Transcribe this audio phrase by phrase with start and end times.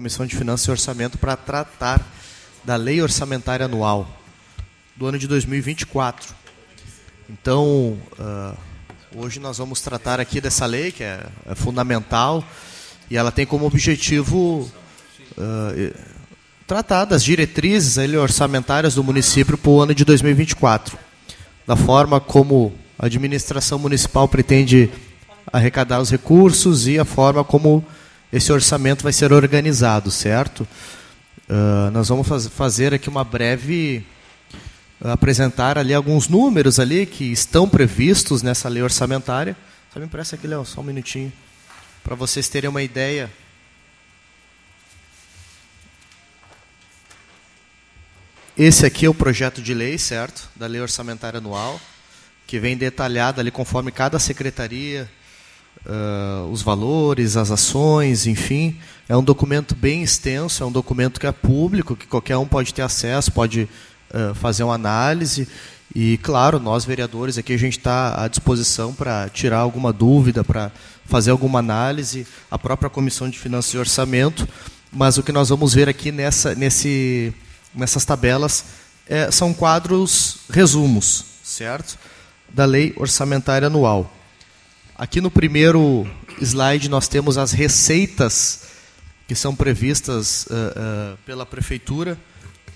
[0.00, 2.00] Comissão de Finanças e Orçamento para tratar
[2.64, 4.08] da Lei Orçamentária Anual
[4.96, 6.34] do ano de 2024.
[7.28, 8.56] Então, uh,
[9.14, 12.42] hoje nós vamos tratar aqui dessa lei, que é, é fundamental,
[13.10, 14.72] e ela tem como objetivo
[15.36, 15.94] uh,
[16.66, 20.96] tratar das diretrizes orçamentárias do município para o ano de 2024,
[21.66, 24.90] da forma como a administração municipal pretende
[25.52, 27.84] arrecadar os recursos e a forma como
[28.32, 30.66] esse orçamento vai ser organizado, certo?
[31.48, 34.06] Uh, nós vamos faz, fazer aqui uma breve
[35.00, 39.56] uh, apresentar ali alguns números ali que estão previstos nessa lei orçamentária.
[39.92, 41.32] Só me empresta aqui, Léo, só um minutinho,
[42.04, 43.28] para vocês terem uma ideia.
[48.56, 50.48] Esse aqui é o projeto de lei, certo?
[50.54, 51.80] Da lei orçamentária anual,
[52.46, 55.10] que vem detalhado ali conforme cada secretaria
[55.86, 58.76] uh, os valores, as ações, enfim.
[59.08, 62.72] É um documento bem extenso, é um documento que é público, que qualquer um pode
[62.72, 65.48] ter acesso, pode uh, fazer uma análise.
[65.94, 70.70] E, claro, nós vereadores aqui a gente está à disposição para tirar alguma dúvida, para
[71.04, 74.48] fazer alguma análise, a própria Comissão de Finanças e Orçamento.
[74.92, 77.34] Mas o que nós vamos ver aqui nessa, nesse,
[77.74, 78.64] nessas tabelas
[79.08, 81.98] é, são quadros resumos, certo?
[82.48, 84.19] Da Lei Orçamentária Anual.
[85.00, 86.06] Aqui no primeiro
[86.42, 88.64] slide nós temos as receitas
[89.26, 92.18] que são previstas uh, uh, pela prefeitura,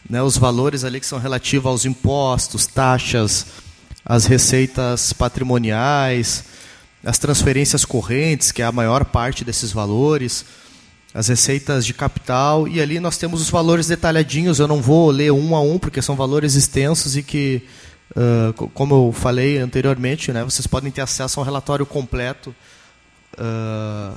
[0.08, 3.45] né, os valores ali que são relativos aos impostos, taxas,
[4.02, 6.45] as receitas patrimoniais,
[7.05, 10.47] as transferências correntes, que é a maior parte desses valores,
[11.12, 15.30] as receitas de capital, e ali nós temos os valores detalhadinhos, eu não vou ler
[15.30, 17.69] um a um, porque são valores extensos e que
[18.10, 22.55] Uh, como eu falei anteriormente, né, vocês podem ter acesso ao relatório completo
[23.34, 24.16] uh,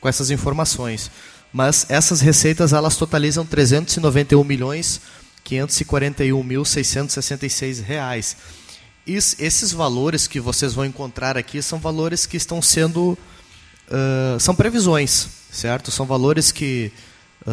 [0.00, 1.10] com essas informações.
[1.52, 5.00] Mas essas receitas elas totalizam 391 milhões
[5.42, 8.36] 541 mil 666 reais.
[9.06, 13.16] E esses valores que vocês vão encontrar aqui são valores que estão sendo
[13.88, 15.90] uh, são previsões, certo?
[15.90, 16.92] São valores que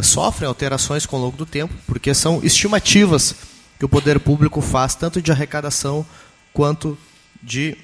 [0.02, 3.36] sofrem alterações com o longo do tempo, porque são estimativas
[3.78, 6.06] que o poder público faz, tanto de arrecadação
[6.54, 6.98] quanto
[7.42, 7.78] de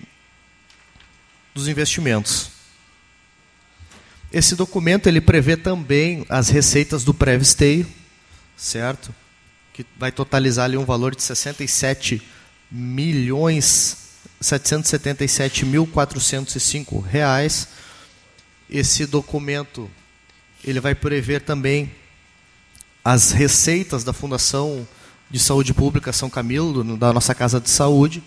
[1.53, 2.51] dos investimentos.
[4.31, 7.85] Esse documento ele prevê também as receitas do pré-visteio,
[8.55, 9.13] certo?
[9.73, 12.21] Que vai totalizar ali um valor de 67
[12.71, 14.09] milhões
[14.41, 17.67] 777 mil 405 reais.
[18.69, 19.89] Esse documento
[20.63, 21.91] ele vai prever também
[23.03, 24.87] as receitas da Fundação
[25.29, 28.23] de Saúde Pública São Camilo, da nossa Casa de Saúde,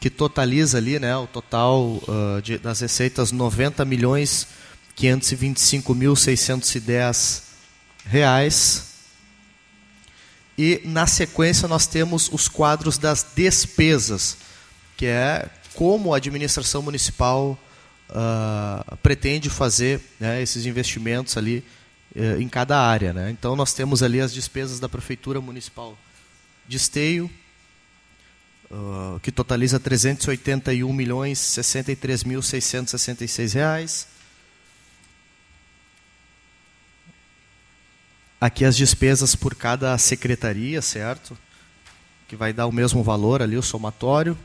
[0.00, 4.48] que totaliza ali né, o total uh, de, das receitas 90 milhões
[4.94, 7.42] 525 mil 610
[8.04, 8.84] reais.
[10.58, 14.38] E na sequência nós temos os quadros das despesas,
[14.96, 17.58] que é como a administração municipal
[18.08, 21.62] uh, pretende fazer né, esses investimentos ali
[22.14, 23.12] uh, em cada área.
[23.12, 23.30] Né?
[23.30, 25.96] Então nós temos ali as despesas da prefeitura municipal
[26.68, 27.30] de esteio,
[28.70, 34.08] uh, que totaliza 381 milhões 63 mil 666 reais.
[38.40, 41.36] Aqui as despesas por cada secretaria, certo?
[42.28, 44.36] Que vai dar o mesmo valor ali, o somatório.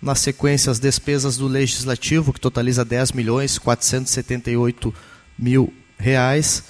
[0.00, 4.94] Na sequência, as despesas do legislativo, que totaliza 10 milhões 478
[5.38, 6.64] mil reais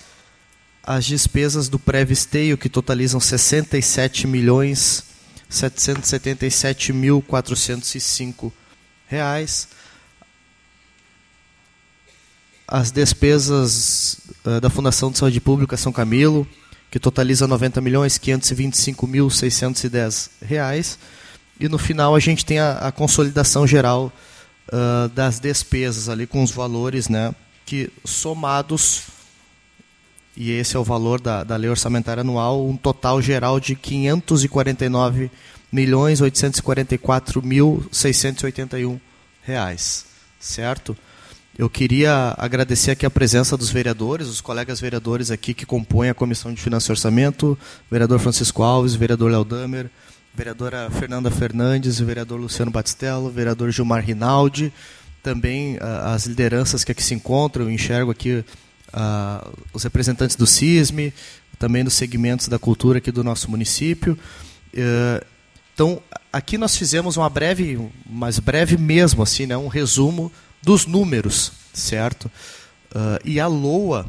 [0.82, 5.04] as despesas do pré-visteio, que totalizam 67 milhões
[5.50, 8.52] 777 mil 405
[9.08, 9.68] reais.
[12.66, 16.46] As despesas uh, da Fundação de Saúde Pública São Camilo,
[16.88, 20.96] que totaliza 90 milhões 525 mil 610 reais.
[21.58, 24.12] E no final a gente tem a, a consolidação geral
[24.68, 27.34] uh, das despesas ali com os valores, né,
[27.66, 29.02] que somados
[30.36, 35.30] e esse é o valor da, da lei orçamentária anual, um total geral de 549
[35.72, 39.00] milhões 844 mil 681
[39.42, 40.06] reais,
[40.38, 40.96] certo?
[41.58, 46.14] Eu queria agradecer aqui a presença dos vereadores, os colegas vereadores aqui que compõem a
[46.14, 47.58] Comissão de Finanças e Orçamento,
[47.90, 49.90] vereador Francisco Alves, vereador Léo Damer,
[50.34, 54.72] vereadora Fernanda Fernandes, vereador Luciano Batistello, vereador Gilmar Rinaldi,
[55.22, 58.42] também uh, as lideranças que aqui se encontram, eu enxergo aqui
[58.94, 61.12] uh, os representantes do CISME,
[61.58, 64.18] também dos segmentos da cultura aqui do nosso município.
[64.74, 65.24] Uh,
[65.74, 66.02] então,
[66.32, 70.30] aqui nós fizemos uma breve, mas breve mesmo, assim, né, um resumo
[70.62, 72.30] dos números, certo?
[72.94, 74.06] Uh, e a LOA,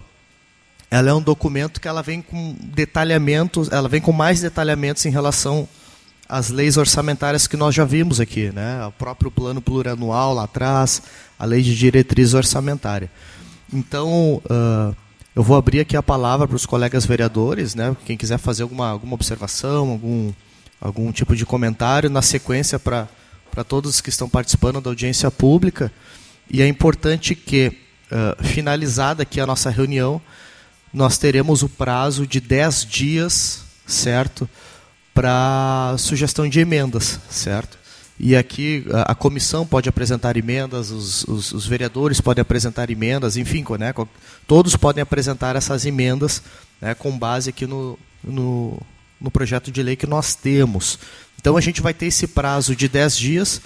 [0.89, 5.09] ela é um documento que ela vem com detalhamentos, ela vem com mais detalhamentos em
[5.09, 5.67] relação
[6.27, 8.85] às leis orçamentárias que nós já vimos aqui, né?
[8.85, 11.01] O próprio plano plurianual lá atrás,
[11.37, 13.11] a lei de diretriz orçamentária.
[13.73, 14.95] Então, uh,
[15.33, 17.95] eu vou abrir aqui a palavra para os colegas vereadores, né?
[18.05, 20.33] Quem quiser fazer alguma, alguma observação, algum,
[20.79, 23.07] algum tipo de comentário, na sequência para
[23.65, 25.91] todos que estão participando da audiência pública.
[26.49, 27.71] E é importante que,
[28.11, 30.21] uh, finalizada aqui a nossa reunião,
[30.93, 34.49] nós teremos o prazo de 10 dias, certo?
[35.13, 37.80] Para sugestão de emendas, certo?
[38.23, 43.35] E aqui a, a comissão pode apresentar emendas, os, os, os, vereadores podem apresentar emendas,
[43.35, 43.91] enfim, né,
[44.45, 46.43] todos podem apresentar essas emendas
[46.79, 48.79] né, com base aqui no, no,
[49.19, 50.99] no projeto de lei que nós temos.
[51.39, 53.61] Então a gente vai ter esse prazo de 10 dias.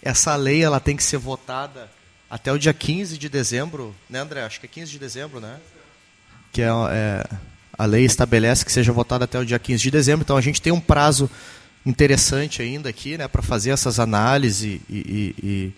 [0.00, 1.90] Essa lei ela tem que ser votada
[2.30, 4.42] até o dia 15 de dezembro, né, André?
[4.42, 5.58] Acho que é 15 de dezembro, né?
[6.52, 7.24] que é, é,
[7.76, 10.24] a lei estabelece que seja votada até o dia 15 de dezembro.
[10.24, 11.30] Então a gente tem um prazo
[11.84, 15.72] interessante ainda aqui né, para fazer essas análises e, e, e,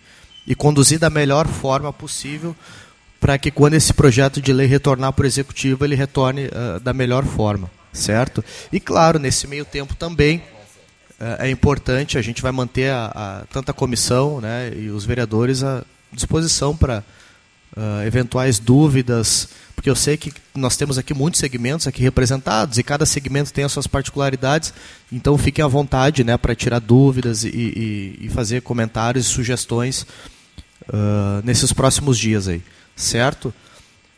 [0.47, 2.55] e, conduzir da melhor forma possível
[3.19, 6.91] para que quando esse projeto de lei retornar para o executivo ele retorne uh, da
[6.91, 8.43] melhor forma, certo?
[8.73, 10.37] E claro, nesse meio tempo também
[11.19, 15.83] uh, é importante a gente vai manter a, a, comissão né, e os vereadores à
[16.11, 17.03] disposição para
[17.77, 19.49] uh, eventuais dúvidas,
[19.81, 23.63] porque eu sei que nós temos aqui muitos segmentos aqui representados e cada segmento tem
[23.63, 24.71] as suas particularidades,
[25.11, 30.05] então fiquem à vontade né, para tirar dúvidas e, e, e, fazer comentários e sugestões
[30.83, 32.61] uh, nesses próximos dias aí,
[32.95, 33.51] certo?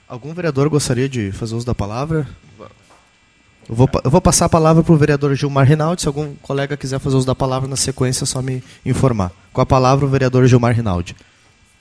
[0.06, 2.28] Algum vereador gostaria de fazer uso da palavra?
[3.70, 6.02] Eu vou, eu vou passar a palavra para o vereador Gilmar Rinaldi.
[6.02, 9.32] Se algum colega quiser fazer uso da palavra na sequência, é só me informar.
[9.54, 11.16] Com a palavra, o vereador Gilmar Rinaldi.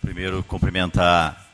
[0.00, 1.51] Primeiro, cumprimentar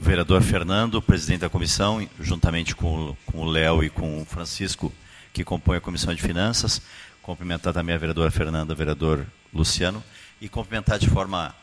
[0.00, 4.92] vereador Fernando, presidente da comissão, juntamente com, com o Léo e com o Francisco,
[5.32, 6.80] que compõe a comissão de finanças.
[7.22, 10.02] Cumprimentar também a vereadora Fernanda, vereador Luciano,
[10.40, 11.54] e cumprimentar de forma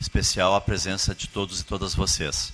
[0.00, 2.52] especial a presença de todos e todas vocês.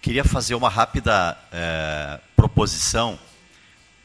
[0.00, 3.18] Queria fazer uma rápida é, proposição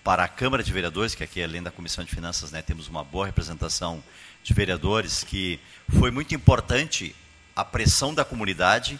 [0.03, 3.03] para a Câmara de Vereadores, que aqui, além da Comissão de Finanças, né, temos uma
[3.03, 4.03] boa representação
[4.43, 5.59] de vereadores, que
[5.97, 7.15] foi muito importante
[7.55, 8.99] a pressão da comunidade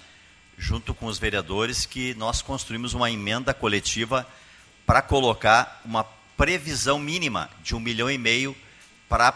[0.59, 4.27] junto com os vereadores, que nós construímos uma emenda coletiva
[4.85, 6.03] para colocar uma
[6.35, 8.56] previsão mínima de um milhão e meio
[9.07, 9.33] para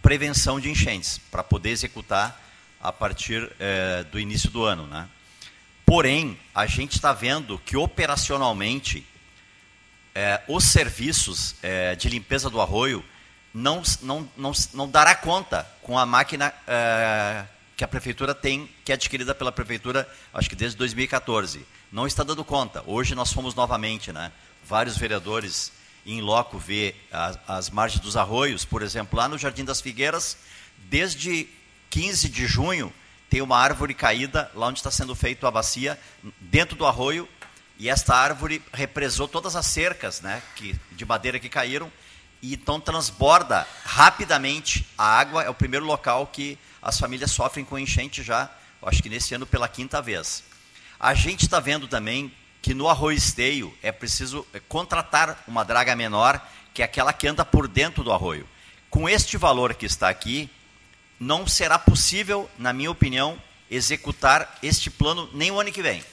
[0.00, 2.40] prevenção de enchentes, para poder executar
[2.80, 4.86] a partir é, do início do ano.
[4.86, 5.06] Né?
[5.84, 9.06] Porém, a gente está vendo que operacionalmente
[10.14, 13.04] é, os serviços é, de limpeza do arroio
[13.52, 16.54] não, não, não, não dará conta com a máquina
[17.76, 21.66] que a prefeitura tem, que é adquirida pela prefeitura, acho que desde 2014.
[21.90, 22.82] Não está dando conta.
[22.86, 24.32] Hoje nós fomos novamente, né?
[24.64, 25.72] Vários vereadores
[26.04, 30.36] em loco ver as, as margens dos arroios, por exemplo, lá no Jardim das Figueiras,
[30.88, 31.48] desde
[31.90, 32.92] 15 de junho
[33.32, 35.98] tem uma árvore caída lá onde está sendo feita a bacia,
[36.38, 37.26] dentro do arroio,
[37.78, 41.90] e esta árvore represou todas as cercas né, que, de madeira que caíram,
[42.42, 47.78] e então transborda rapidamente a água, é o primeiro local que as famílias sofrem com
[47.78, 48.50] enchente já,
[48.82, 50.42] acho que nesse ano pela quinta vez.
[50.98, 55.94] A gente está vendo também que no arroio esteio é preciso é, contratar uma draga
[55.94, 56.44] menor,
[56.74, 58.48] que é aquela que anda por dentro do arroio.
[58.90, 60.50] Com este valor que está aqui,
[61.18, 63.40] não será possível, na minha opinião,
[63.70, 66.04] executar este plano nem o ano que vem,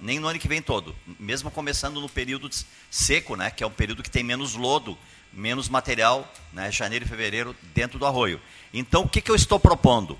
[0.00, 2.48] nem no ano que vem todo, mesmo começando no período
[2.90, 4.96] seco, né, que é um período que tem menos lodo,
[5.32, 8.40] menos material, né, janeiro e fevereiro, dentro do arroio.
[8.72, 10.18] Então, o que, que eu estou propondo?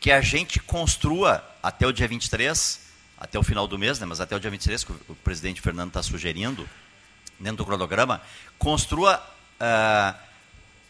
[0.00, 2.80] Que a gente construa até o dia 23,
[3.18, 5.88] até o final do mês, né, mas até o dia 23, que o presidente Fernando
[5.88, 6.68] está sugerindo,
[7.38, 8.20] dentro do cronograma,
[8.58, 9.16] construa
[9.60, 10.18] uh,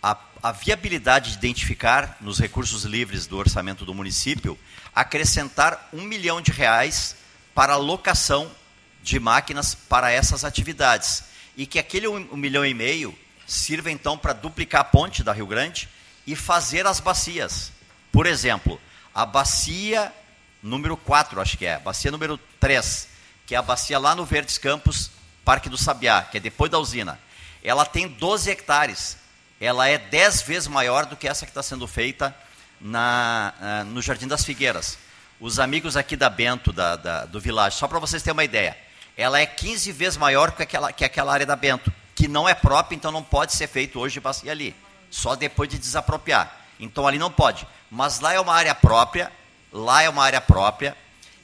[0.02, 4.58] a, a viabilidade de identificar nos recursos livres do orçamento do município,
[4.94, 7.16] acrescentar um milhão de reais
[7.54, 8.50] para locação
[9.02, 11.24] de máquinas para essas atividades.
[11.56, 13.16] E que aquele um, um milhão e meio
[13.46, 15.88] sirva então para duplicar a ponte da Rio Grande
[16.26, 17.72] e fazer as bacias.
[18.10, 18.80] Por exemplo,
[19.14, 20.12] a bacia
[20.62, 23.08] número 4, acho que é, bacia número 3,
[23.46, 25.10] que é a bacia lá no Verdes Campos,
[25.44, 27.18] Parque do Sabiá, que é depois da usina.
[27.64, 29.16] Ela tem 12 hectares.
[29.60, 32.34] Ela é 10 vezes maior do que essa que está sendo feita
[32.80, 34.98] na, uh, no Jardim das Figueiras.
[35.40, 38.76] Os amigos aqui da Bento, da, da do Village, só para vocês terem uma ideia,
[39.16, 42.54] ela é 15 vezes maior que aquela, que aquela área da Bento que não é
[42.54, 44.74] próprio, então não pode ser feito hoje e ali.
[45.10, 46.60] Só depois de desapropriar.
[46.78, 47.66] Então ali não pode.
[47.90, 49.30] Mas lá é uma área própria,
[49.72, 50.96] lá é uma área própria,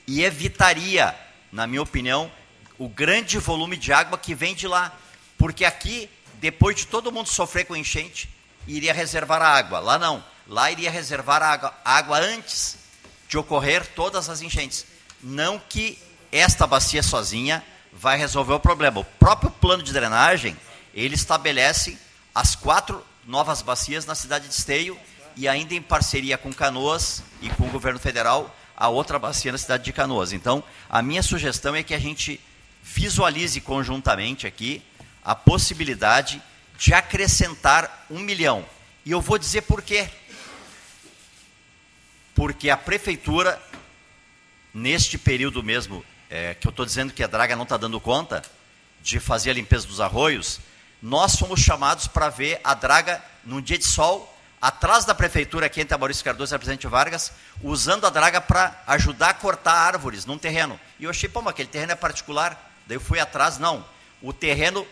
[0.06, 1.14] e evitaria,
[1.52, 2.30] na minha opinião,
[2.78, 4.92] o grande volume de água que vem de lá.
[5.36, 8.28] Porque aqui, depois de todo mundo sofrer com enchente,
[8.66, 9.78] iria reservar a água.
[9.80, 10.24] Lá não.
[10.46, 12.78] Lá iria reservar a água, água antes
[13.28, 14.86] de ocorrer todas as enchentes.
[15.22, 15.98] Não que
[16.32, 19.00] esta bacia sozinha vai resolver o problema.
[19.00, 20.56] O próprio plano de drenagem,
[20.94, 21.98] ele estabelece
[22.34, 24.98] as quatro novas bacias na cidade de Esteio
[25.36, 29.58] e ainda em parceria com Canoas e com o governo federal, a outra bacia na
[29.58, 30.32] cidade de Canoas.
[30.32, 32.40] Então, a minha sugestão é que a gente
[32.82, 34.82] visualize conjuntamente aqui
[35.24, 36.42] a possibilidade
[36.78, 38.64] de acrescentar um milhão.
[39.04, 40.08] E eu vou dizer por quê.
[42.34, 43.60] Porque a prefeitura,
[44.72, 48.42] neste período mesmo, é, que eu estou dizendo que a Draga não está dando conta
[49.02, 50.60] de fazer a limpeza dos arroios,
[51.00, 55.80] nós fomos chamados para ver a Draga num dia de sol, atrás da prefeitura, aqui
[55.80, 57.32] entre a Maurício Cardoso e a Presidente Vargas,
[57.62, 60.78] usando a Draga para ajudar a cortar árvores num terreno.
[60.98, 62.72] E eu achei, pô, mas aquele terreno é particular.
[62.86, 63.84] Daí eu fui atrás, não.
[64.20, 64.86] O terreno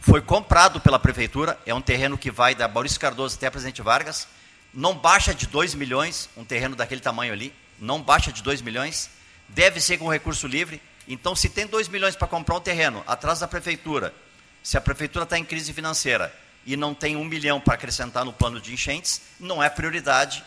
[0.00, 3.82] foi comprado pela prefeitura, é um terreno que vai da Maurício Cardoso até a Presidente
[3.82, 4.26] Vargas,
[4.72, 9.10] não baixa de 2 milhões, um terreno daquele tamanho ali, não baixa de 2 milhões,
[9.48, 10.80] deve ser com recurso livre.
[11.06, 14.14] Então, se tem 2 milhões para comprar um terreno atrás da prefeitura,
[14.62, 16.34] se a prefeitura está em crise financeira
[16.66, 20.44] e não tem um milhão para acrescentar no plano de enchentes, não é prioridade.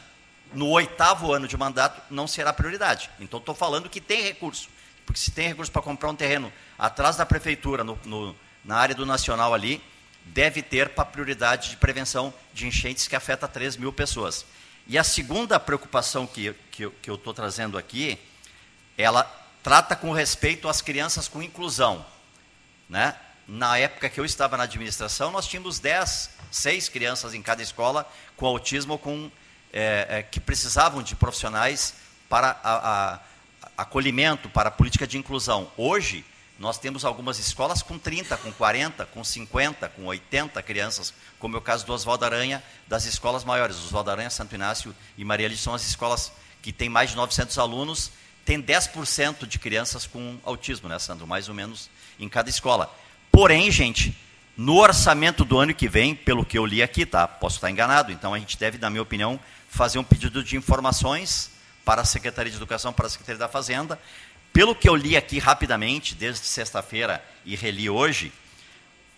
[0.54, 3.10] No oitavo ano de mandato, não será prioridade.
[3.20, 4.70] Então, estou falando que tem recurso.
[5.06, 8.94] Porque se tem recurso para comprar um terreno atrás da prefeitura, no, no, na área
[8.94, 9.82] do Nacional ali,
[10.26, 14.46] deve ter para prioridade de prevenção de enchentes que afeta 3 mil pessoas.
[14.88, 18.20] E a segunda preocupação que, que, que eu estou trazendo aqui,
[19.02, 19.24] ela
[19.64, 22.06] trata com respeito às crianças com inclusão.
[22.90, 23.16] Né?
[23.48, 28.10] Na época que eu estava na administração, nós tínhamos 10, 6 crianças em cada escola
[28.36, 29.32] com autismo com,
[29.74, 31.96] é, é, que precisavam de profissionais
[32.30, 33.20] para a, a
[33.78, 35.72] acolhimento, para a política de inclusão.
[35.76, 36.24] Hoje,
[36.62, 41.60] nós temos algumas escolas com 30, com 40, com 50, com 80 crianças, como é
[41.60, 43.78] o caso do Oswaldo Aranha, das escolas maiores.
[43.78, 46.32] Oswaldo Aranha, Santo Inácio e Maria Lídia são as escolas
[46.62, 48.12] que têm mais de 900 alunos,
[48.46, 51.28] tem 10% de crianças com autismo, né, Sandro?
[51.28, 52.94] Mais ou menos em cada escola.
[53.32, 54.18] Porém, gente,
[54.58, 57.28] no orçamento do ano que vem, pelo que eu li aqui, tá?
[57.28, 61.52] Posso estar enganado, então a gente deve, na minha opinião, fazer um pedido de informações
[61.86, 64.00] para a Secretaria de Educação, para a Secretaria da Fazenda.
[64.52, 68.34] Pelo que eu li aqui rapidamente, desde sexta-feira e reli hoje,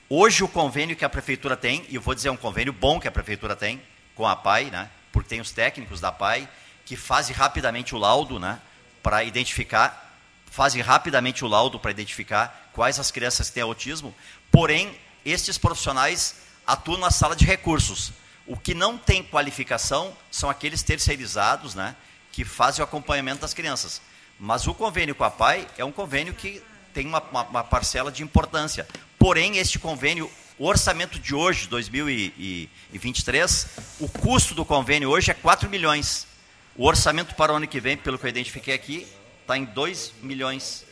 [0.07, 3.07] hoje o convênio que a Prefeitura tem, e vou dizer é um convênio bom que
[3.07, 3.81] a Prefeitura tem
[4.15, 6.47] com a PAI, né, porque tem os técnicos da PAI
[6.85, 8.59] que fazem rapidamente o laudo né,
[9.03, 10.17] para identificar,
[10.49, 14.15] fazem rapidamente o laudo para identificar quais as crianças que têm autismo,
[14.49, 18.13] porém, estes profissionais atuam na sala de recursos.
[18.47, 21.95] O que não tem qualificação são aqueles terceirizados, né,
[22.31, 24.01] que fazem o acompanhamento das crianças.
[24.39, 26.61] Mas o convênio com a PAI é um convênio que
[26.93, 28.87] tem uma, uma, uma parcela de importância.
[29.17, 33.67] Porém, este convênio, o orçamento de hoje, 2023,
[33.99, 36.27] o custo do convênio hoje é 4 milhões.
[36.75, 39.07] O orçamento para o ano que vem, pelo que eu identifiquei aqui,
[39.41, 40.83] está em 2 milhões.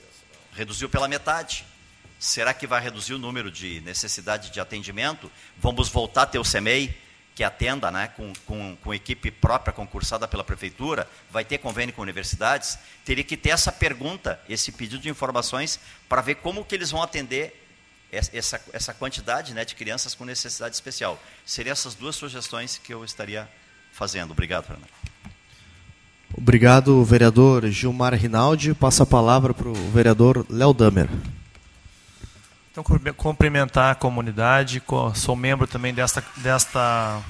[0.53, 1.65] Reduziu pela metade.
[2.19, 5.31] Será que vai reduzir o número de necessidade de atendimento?
[5.57, 6.95] Vamos voltar a ter o CEMEI?
[7.33, 12.01] que atenda né, com, com, com equipe própria concursada pela prefeitura, vai ter convênio com
[12.01, 16.91] universidades, teria que ter essa pergunta, esse pedido de informações, para ver como que eles
[16.91, 17.65] vão atender
[18.11, 21.17] essa, essa quantidade né, de crianças com necessidade especial.
[21.45, 23.49] Seriam essas duas sugestões que eu estaria
[23.93, 24.31] fazendo.
[24.31, 25.10] Obrigado, Fernando.
[26.37, 28.73] Obrigado, vereador Gilmar Rinaldi.
[28.73, 31.09] Passa a palavra para o vereador Léo Damer.
[32.71, 32.83] Então,
[33.17, 34.81] cumprimentar a comunidade,
[35.13, 37.21] sou membro também desta, desta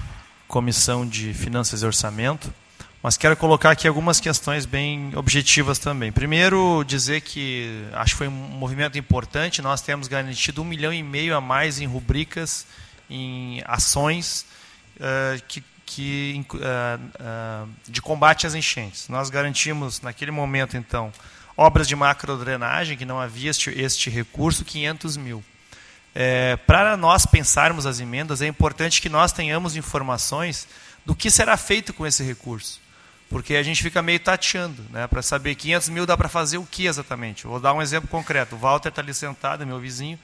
[0.48, 2.54] comissão de finanças e orçamento,
[3.02, 6.12] mas quero colocar aqui algumas questões bem objetivas também.
[6.12, 11.02] Primeiro, dizer que acho que foi um movimento importante, nós temos garantido um milhão e
[11.02, 12.68] meio a mais em rubricas,
[13.10, 14.46] em ações
[14.98, 19.10] uh, que, que uh, uh, de combate às enchentes.
[19.10, 21.12] Nós garantimos, naquele momento, então,
[21.58, 25.44] obras de macrodrenagem, que não havia este, este recurso, 500 mil.
[26.16, 30.66] É, para nós pensarmos as emendas, é importante que nós tenhamos informações
[31.06, 32.80] do que será feito com esse recurso.
[33.30, 36.66] Porque a gente fica meio tateando, né, para saber 500 mil dá para fazer o
[36.66, 37.48] que exatamente.
[37.48, 38.56] Vou dar um exemplo concreto.
[38.56, 40.18] O Walter está ali sentado, meu vizinho.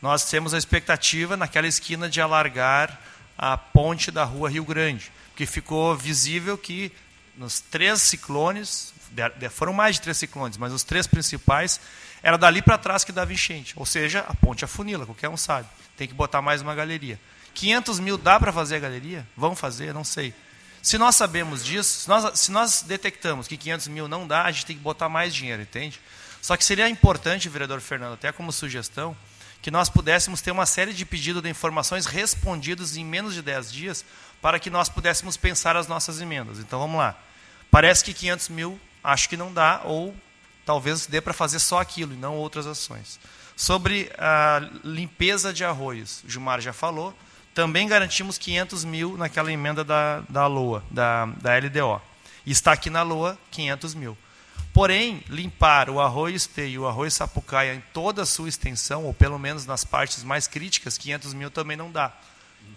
[0.00, 3.00] Nós temos a expectativa naquela esquina de alargar
[3.38, 6.92] a ponte da rua Rio Grande, porque ficou visível que
[7.36, 8.92] nos três ciclones,
[9.52, 11.80] foram mais de três ciclones, mas os três principais
[12.20, 13.72] era dali para trás que dava enchente.
[13.76, 15.68] Ou seja, a ponte afunila, qualquer um sabe.
[15.96, 17.18] Tem que botar mais uma galeria.
[17.54, 19.26] 500 mil dá para fazer a galeria?
[19.36, 19.94] Vão fazer?
[19.94, 20.34] Não sei.
[20.82, 24.50] Se nós sabemos disso, se nós, se nós detectamos que 500 mil não dá, a
[24.50, 26.00] gente tem que botar mais dinheiro, entende?
[26.40, 29.16] Só que seria importante, vereador Fernando, até como sugestão,
[29.60, 33.72] que nós pudéssemos ter uma série de pedidos de informações respondidos em menos de 10
[33.72, 34.04] dias
[34.40, 36.58] para que nós pudéssemos pensar as nossas emendas.
[36.58, 37.16] Então vamos lá.
[37.70, 40.14] Parece que 500 mil acho que não dá, ou
[40.64, 43.18] talvez dê para fazer só aquilo e não outras ações.
[43.56, 47.16] Sobre a limpeza de arroios, Gilmar já falou,
[47.54, 52.00] também garantimos 500 mil naquela emenda da, da LOA, da, da LDO.
[52.46, 54.16] E está aqui na LOA 500 mil.
[54.78, 59.12] Porém, limpar o arroio esteio e o arroio sapucaia em toda a sua extensão, ou
[59.12, 62.12] pelo menos nas partes mais críticas, 500 mil também não dá.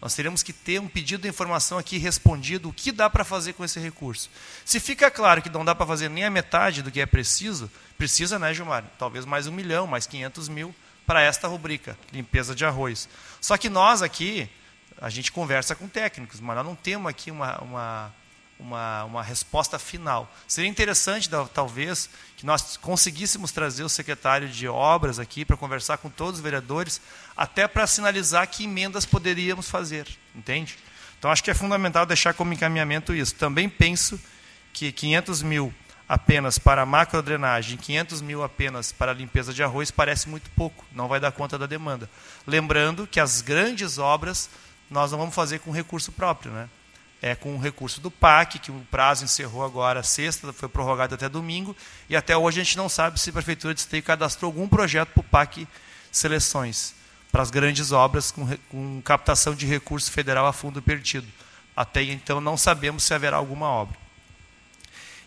[0.01, 3.53] Nós teríamos que ter um pedido de informação aqui respondido, o que dá para fazer
[3.53, 4.31] com esse recurso.
[4.65, 7.69] Se fica claro que não dá para fazer nem a metade do que é preciso,
[7.99, 8.83] precisa, né, Gilmar?
[8.97, 10.73] Talvez mais um milhão, mais 500 mil
[11.05, 13.07] para esta rubrica, limpeza de arroz.
[13.39, 14.49] Só que nós aqui,
[14.99, 18.20] a gente conversa com técnicos, mas nós não temos aqui uma, uma
[18.61, 20.31] uma, uma resposta final.
[20.47, 26.09] Seria interessante, talvez, que nós conseguíssemos trazer o secretário de obras aqui para conversar com
[26.09, 27.01] todos os vereadores,
[27.35, 30.77] até para sinalizar que emendas poderíamos fazer, entende?
[31.17, 33.35] Então, acho que é fundamental deixar como encaminhamento isso.
[33.35, 34.19] Também penso
[34.71, 35.73] que 500 mil
[36.07, 41.19] apenas para macrodrenagem, 500 mil apenas para limpeza de arroz, parece muito pouco, não vai
[41.19, 42.09] dar conta da demanda.
[42.45, 44.49] Lembrando que as grandes obras
[44.89, 46.67] nós não vamos fazer com recurso próprio, né?
[47.21, 51.29] É, com o recurso do PAC, que o prazo encerrou agora sexta, foi prorrogado até
[51.29, 51.75] domingo,
[52.09, 55.09] e até hoje a gente não sabe se a Prefeitura de Esteio cadastrou algum projeto
[55.09, 55.67] para o PAC
[56.11, 56.95] Seleções,
[57.31, 61.27] para as grandes obras com, com captação de recurso federal a fundo perdido.
[61.75, 63.95] Até então não sabemos se haverá alguma obra.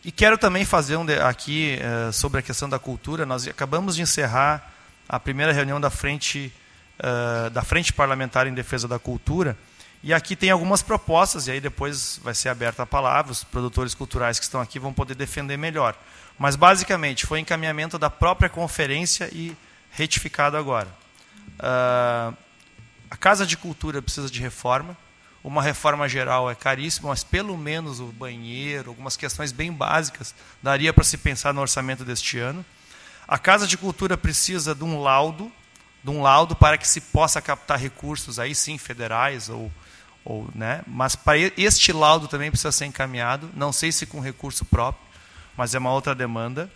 [0.04, 3.24] E quero também fazer um aqui uh, sobre a questão da cultura.
[3.24, 4.70] Nós acabamos de encerrar
[5.08, 6.52] a primeira reunião da frente,
[6.98, 9.56] uh, da frente parlamentar em defesa da cultura,
[10.06, 13.94] e aqui tem algumas propostas, e aí depois vai ser aberta a palavra, os produtores
[13.94, 15.96] culturais que estão aqui vão poder defender melhor.
[16.38, 19.56] Mas, basicamente, foi encaminhamento da própria conferência e
[19.92, 20.88] retificado agora.
[21.54, 22.36] Uh,
[23.10, 24.94] a Casa de Cultura precisa de reforma.
[25.42, 30.92] Uma reforma geral é caríssima, mas pelo menos o banheiro, algumas questões bem básicas, daria
[30.92, 32.62] para se pensar no orçamento deste ano.
[33.26, 35.50] A Casa de Cultura precisa de um laudo,
[36.02, 39.72] de um laudo para que se possa captar recursos, aí sim, federais ou
[40.24, 40.82] ou, né?
[40.86, 45.04] Mas para este laudo também precisa ser encaminhado, não sei se com recurso próprio,
[45.56, 46.70] mas é uma outra demanda.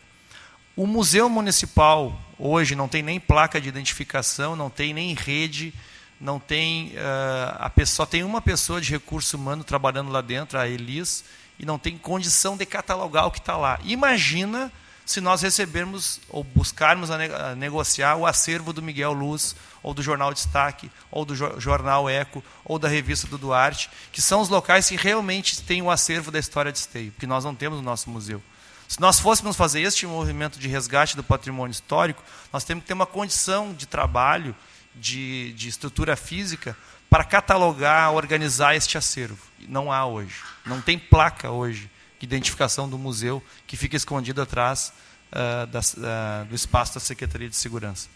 [0.76, 5.74] O Museu Municipal hoje não tem nem placa de identificação, não tem nem rede,
[6.20, 10.68] não tem uh, a pessoa tem uma pessoa de recurso humano trabalhando lá dentro, a
[10.68, 11.24] Elis,
[11.58, 13.80] e não tem condição de catalogar o que está lá.
[13.82, 14.70] Imagina
[15.08, 20.34] se nós recebermos ou buscarmos a, negociar o acervo do Miguel Luz, ou do Jornal
[20.34, 24.96] Destaque, ou do Jornal Eco, ou da revista do Duarte, que são os locais que
[24.96, 28.42] realmente têm o acervo da história de Esteio, porque nós não temos no nosso museu.
[28.86, 32.94] Se nós fôssemos fazer este movimento de resgate do patrimônio histórico, nós temos que ter
[32.94, 34.54] uma condição de trabalho,
[34.94, 36.76] de, de estrutura física,
[37.08, 39.38] para catalogar, organizar este acervo.
[39.66, 40.42] Não há hoje.
[40.66, 44.92] Não tem placa hoje de identificação do museu que fica escondido atrás
[45.32, 48.08] uh, da, uh, do espaço da Secretaria de Segurança.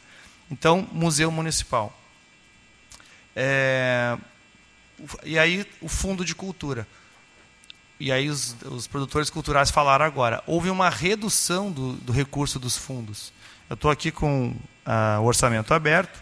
[0.50, 1.96] Então, Museu Municipal.
[3.34, 4.16] É,
[5.24, 6.86] e aí, o Fundo de Cultura.
[7.98, 10.42] E aí, os, os produtores culturais falaram agora.
[10.46, 13.32] Houve uma redução do, do recurso dos fundos.
[13.70, 16.20] Eu estou aqui com uh, o orçamento aberto.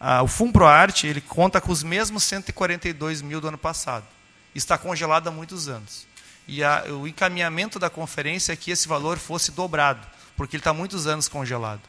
[0.00, 4.06] Uh, o Fundo Arte ele conta com os mesmos 142 mil do ano passado.
[4.54, 6.06] Está congelado há muitos anos
[6.48, 10.06] e a, o encaminhamento da conferência é que esse valor fosse dobrado,
[10.36, 11.82] porque ele está muitos anos congelado.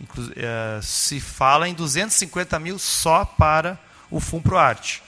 [0.00, 3.78] Inclu é, se fala em 250 mil só para
[4.10, 5.02] o FUNPROARTE.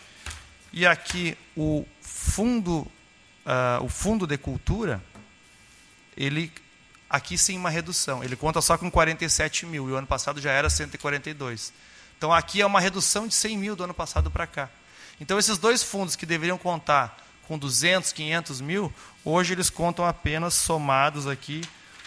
[0.73, 2.81] E aqui o fundo,
[3.45, 5.03] uh, o fundo de cultura,
[6.17, 6.53] ele
[7.09, 8.23] aqui sim uma redução.
[8.23, 11.73] Ele conta só com 47 mil, e o ano passado já era 142.
[12.17, 14.69] Então aqui é uma redução de 100 mil do ano passado para cá.
[15.21, 17.17] Então esses dois fundos que deveriam contar
[17.51, 18.93] com 200, 500 mil,
[19.25, 21.63] hoje eles contam apenas somados aqui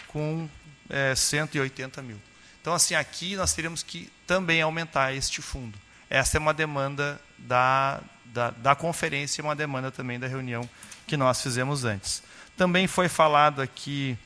[0.08, 0.48] com
[0.88, 2.16] é, 180 mil.
[2.62, 5.78] Então, assim, aqui nós teríamos que também aumentar este fundo.
[6.08, 10.66] Essa é uma demanda da, da, da conferência e uma demanda também da reunião
[11.06, 12.22] que nós fizemos antes.
[12.56, 14.16] Também foi falado aqui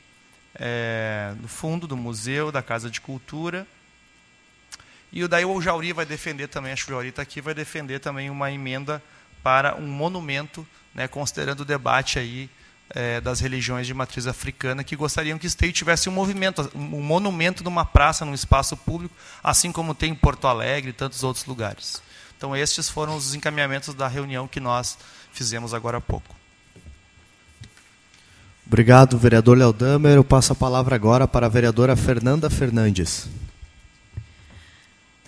[0.55, 3.67] é, no fundo do museu, da Casa de Cultura.
[5.11, 7.99] E daí o Jauri vai defender também, acho que o Jauri está aqui, vai defender
[7.99, 9.03] também uma emenda
[9.43, 10.65] para um monumento
[10.99, 12.49] né, considerando o debate aí
[12.89, 17.63] é, das religiões de matriz africana que gostariam que Esteio tivesse um movimento, um monumento
[17.63, 22.01] numa praça, num espaço público, assim como tem em Porto Alegre e tantos outros lugares.
[22.37, 24.97] Então estes foram os encaminhamentos da reunião que nós
[25.31, 26.35] fizemos agora há pouco.
[28.67, 30.17] Obrigado, vereador Léo Damer.
[30.17, 33.29] Eu passo a palavra agora para a vereadora Fernanda Fernandes.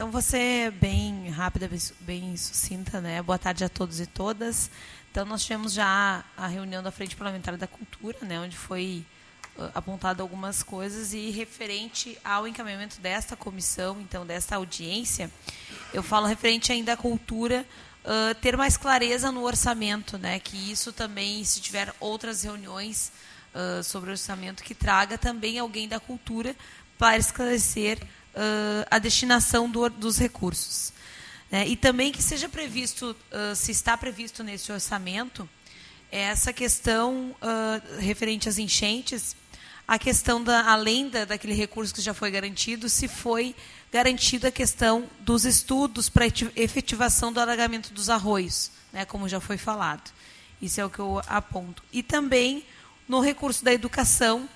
[0.01, 3.21] Então, você bem rápida, bem sucinta, né?
[3.21, 4.71] Boa tarde a todos e todas.
[5.11, 9.05] Então, nós tivemos já a reunião da Frente Parlamentar da Cultura, né, onde foi
[9.55, 15.29] uh, apontado algumas coisas e referente ao encaminhamento desta comissão, então desta audiência,
[15.93, 17.63] eu falo referente ainda à cultura
[18.03, 23.11] uh, ter mais clareza no orçamento, né, que isso também, se tiver outras reuniões
[23.53, 26.55] uh, sobre orçamento que traga também alguém da cultura
[26.97, 27.99] para esclarecer
[28.35, 30.93] uh, a destinação do, dos recursos.
[31.49, 31.67] Né?
[31.67, 35.47] E também que seja previsto, uh, se está previsto nesse orçamento,
[36.13, 37.33] essa questão
[37.97, 39.33] referente às enchentes,
[39.87, 43.55] a questão da, além da, daquele recurso que já foi garantido, se foi
[43.91, 49.57] garantida a questão dos estudos para efetivação do alagamento dos arroios, né, como já foi
[49.57, 50.11] falado.
[50.61, 51.83] Isso é o que eu aponto.
[51.91, 52.65] E também
[53.07, 54.47] no recurso da educação,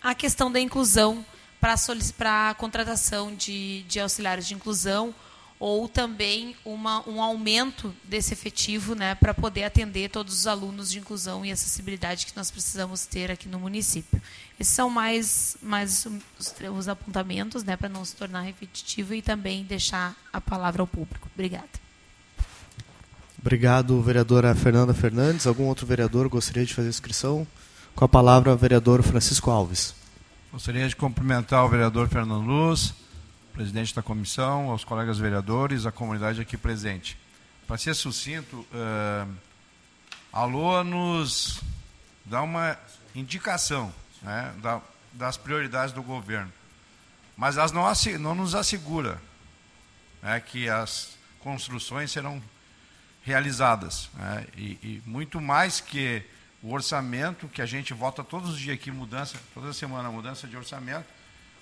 [0.00, 1.24] a questão da inclusão
[1.60, 5.14] para a contratação de, de auxiliares de inclusão
[5.60, 10.98] ou também uma, um aumento desse efetivo né, para poder atender todos os alunos de
[10.98, 14.22] inclusão e acessibilidade que nós precisamos ter aqui no município.
[14.58, 16.06] Esses são mais, mais
[16.38, 20.86] os, os apontamentos né, para não se tornar repetitivo e também deixar a palavra ao
[20.86, 21.28] público.
[21.34, 21.68] Obrigada.
[23.40, 25.46] Obrigado, vereadora Fernanda Fernandes.
[25.46, 27.46] Algum outro vereador gostaria de fazer inscrição?
[27.94, 29.97] Com a palavra, vereador Francisco Alves.
[30.50, 32.94] Gostaria de cumprimentar o vereador Fernando Luz,
[33.52, 37.18] presidente da comissão, aos colegas vereadores, a comunidade aqui presente.
[37.66, 39.30] Para ser sucinto, uh,
[40.32, 41.60] a LOA nos
[42.24, 42.78] dá uma
[43.14, 44.80] indicação né, da,
[45.12, 46.50] das prioridades do governo,
[47.36, 47.84] mas elas não,
[48.18, 49.20] não nos assegura
[50.22, 52.42] né, que as construções serão
[53.22, 54.08] realizadas.
[54.14, 54.46] Né?
[54.56, 56.22] E, e, muito mais que
[56.62, 60.56] o orçamento, que a gente vota todos os dias aqui, mudança, toda semana mudança de
[60.56, 61.06] orçamento,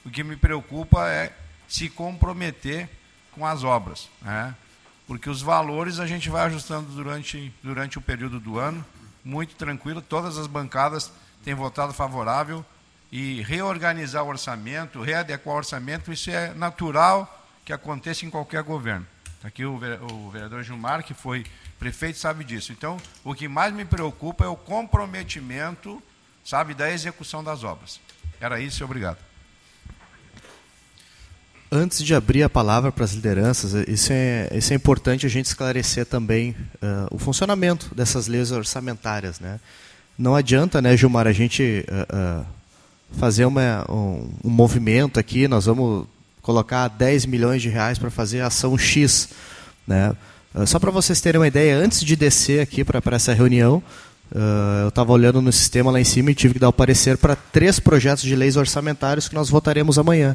[0.05, 1.37] o que me preocupa é
[1.69, 2.89] se comprometer
[3.33, 4.09] com as obras.
[4.23, 4.55] Né?
[5.07, 8.85] Porque os valores a gente vai ajustando durante, durante o período do ano,
[9.25, 11.13] muito tranquilo, todas as bancadas
[11.45, 12.65] têm votado favorável
[13.11, 19.07] e reorganizar o orçamento, readequar o orçamento, isso é natural que aconteça em qualquer governo.
[19.45, 19.79] Aqui o
[20.31, 21.45] vereador Gilmar, que foi
[21.79, 22.73] prefeito, sabe disso.
[22.73, 26.03] Então, o que mais me preocupa é o comprometimento,
[26.45, 28.01] sabe, da execução das obras.
[28.41, 29.19] Era isso obrigado.
[31.71, 35.47] Antes de abrir a palavra para as lideranças, isso é, isso é importante a gente
[35.47, 39.41] esclarecer também uh, o funcionamento dessas leis orçamentárias.
[39.41, 39.59] Né?
[40.17, 42.47] Não adianta, né, Gilmar, a gente uh, uh,
[43.19, 46.07] fazer uma, um, um movimento aqui, nós vamos
[46.41, 49.31] colocar 10 milhões de reais para fazer ação X.
[49.85, 50.15] Né?
[50.57, 53.83] Uh, só para vocês terem uma ideia, antes de descer aqui para essa reunião,
[54.33, 57.19] uh, eu estava olhando no sistema lá em cima e tive que dar o parecer
[57.19, 60.35] para três projetos de leis orçamentários que nós votaremos amanhã.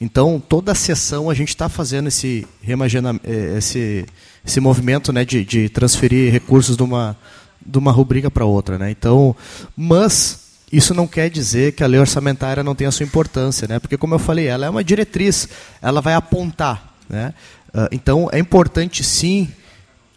[0.00, 4.06] Então, toda a sessão a gente está fazendo esse, eh, esse,
[4.44, 7.16] esse movimento né, de, de transferir recursos de uma,
[7.64, 8.78] de uma rubrica para outra.
[8.78, 8.90] Né?
[8.90, 9.36] Então,
[9.76, 13.78] mas isso não quer dizer que a lei orçamentária não tenha sua importância, né?
[13.78, 15.48] porque, como eu falei, ela é uma diretriz,
[15.82, 16.94] ela vai apontar.
[17.06, 17.34] Né?
[17.74, 19.52] Uh, então, é importante, sim,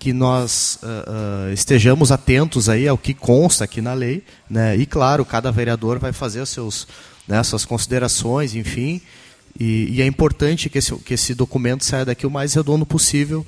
[0.03, 4.21] que nós uh, uh, estejamos atentos aí ao que consta aqui na lei.
[4.49, 4.75] Né?
[4.75, 6.85] E, claro, cada vereador vai fazer seus,
[7.25, 8.99] né, suas considerações, enfim.
[9.57, 13.47] E, e é importante que esse, que esse documento saia daqui o mais redondo possível,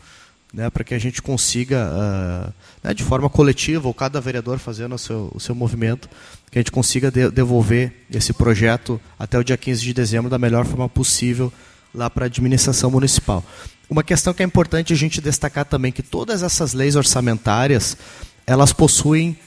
[0.54, 4.96] né, para que a gente consiga, uh, né, de forma coletiva, ou cada vereador fazendo
[4.96, 6.08] o seu, o seu movimento,
[6.50, 10.40] que a gente consiga de, devolver esse projeto até o dia 15 de dezembro da
[10.40, 11.52] melhor forma possível
[11.96, 13.44] lá para a administração municipal.
[13.90, 17.96] Uma questão que é importante a gente destacar também que todas essas leis orçamentárias,
[18.46, 19.38] elas possuem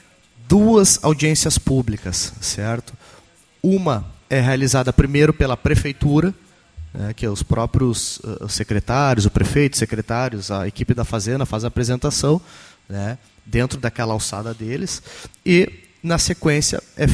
[0.49, 2.95] duas audiências públicas, certo?
[3.63, 6.35] Uma é realizada primeiro pela prefeitura,
[6.93, 11.65] né, que é os próprios uh, secretários, o prefeito, secretários, a equipe da fazenda faz
[11.65, 12.41] a apresentação,
[12.89, 15.03] né, dentro daquela alçada deles,
[15.45, 15.71] e
[16.03, 17.07] na sequência é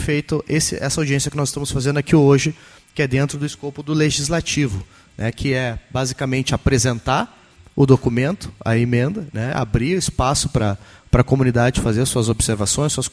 [0.48, 2.54] esse, essa audiência que nós estamos fazendo aqui hoje,
[2.94, 4.84] que é dentro do escopo do legislativo,
[5.16, 7.40] né, que é basicamente apresentar
[7.76, 10.78] o documento, a emenda, né, abrir espaço para
[11.12, 13.08] a comunidade fazer suas observações, suas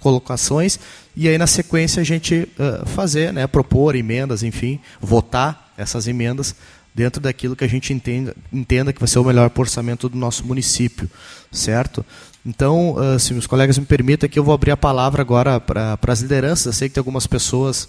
[0.00, 0.78] colocações,
[1.14, 6.54] e aí na sequência a gente uh, fazer, né, propor emendas, enfim, votar essas emendas
[6.94, 10.46] dentro daquilo que a gente entenda, entenda que vai ser o melhor orçamento do nosso
[10.46, 11.10] município,
[11.52, 12.04] certo?
[12.44, 15.98] Então, uh, se os colegas me permitem, que eu vou abrir a palavra agora para
[16.06, 16.66] as lideranças.
[16.66, 17.88] Eu sei que tem algumas pessoas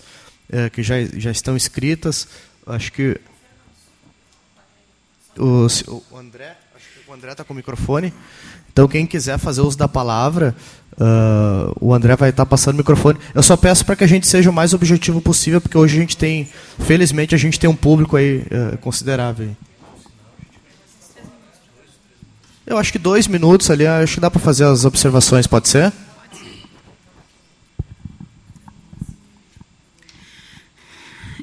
[0.50, 2.28] uh, que já, já estão inscritas.
[2.66, 3.22] Acho que
[5.38, 5.68] o,
[6.12, 6.56] o André
[7.08, 8.14] O André está com o microfone.
[8.72, 10.56] Então, quem quiser fazer uso da palavra,
[10.94, 13.18] uh, o André vai estar tá passando o microfone.
[13.34, 16.02] Eu só peço para que a gente seja o mais objetivo possível, porque hoje a
[16.02, 16.48] gente tem,
[16.80, 19.56] felizmente, a gente tem um público aí uh, considerável.
[22.68, 25.92] Eu acho que dois minutos ali, acho que dá para fazer as observações, pode ser?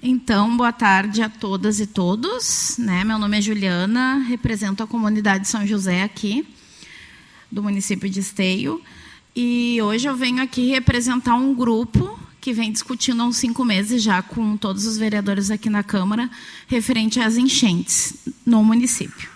[0.06, 2.76] Então, boa tarde a todas e todos.
[2.78, 3.02] Né?
[3.04, 6.46] Meu nome é Juliana, represento a comunidade São José aqui,
[7.50, 8.82] do município de Esteio.
[9.34, 14.02] E hoje eu venho aqui representar um grupo que vem discutindo há uns cinco meses
[14.02, 16.30] já com todos os vereadores aqui na Câmara,
[16.66, 18.14] referente às enchentes
[18.44, 19.30] no município.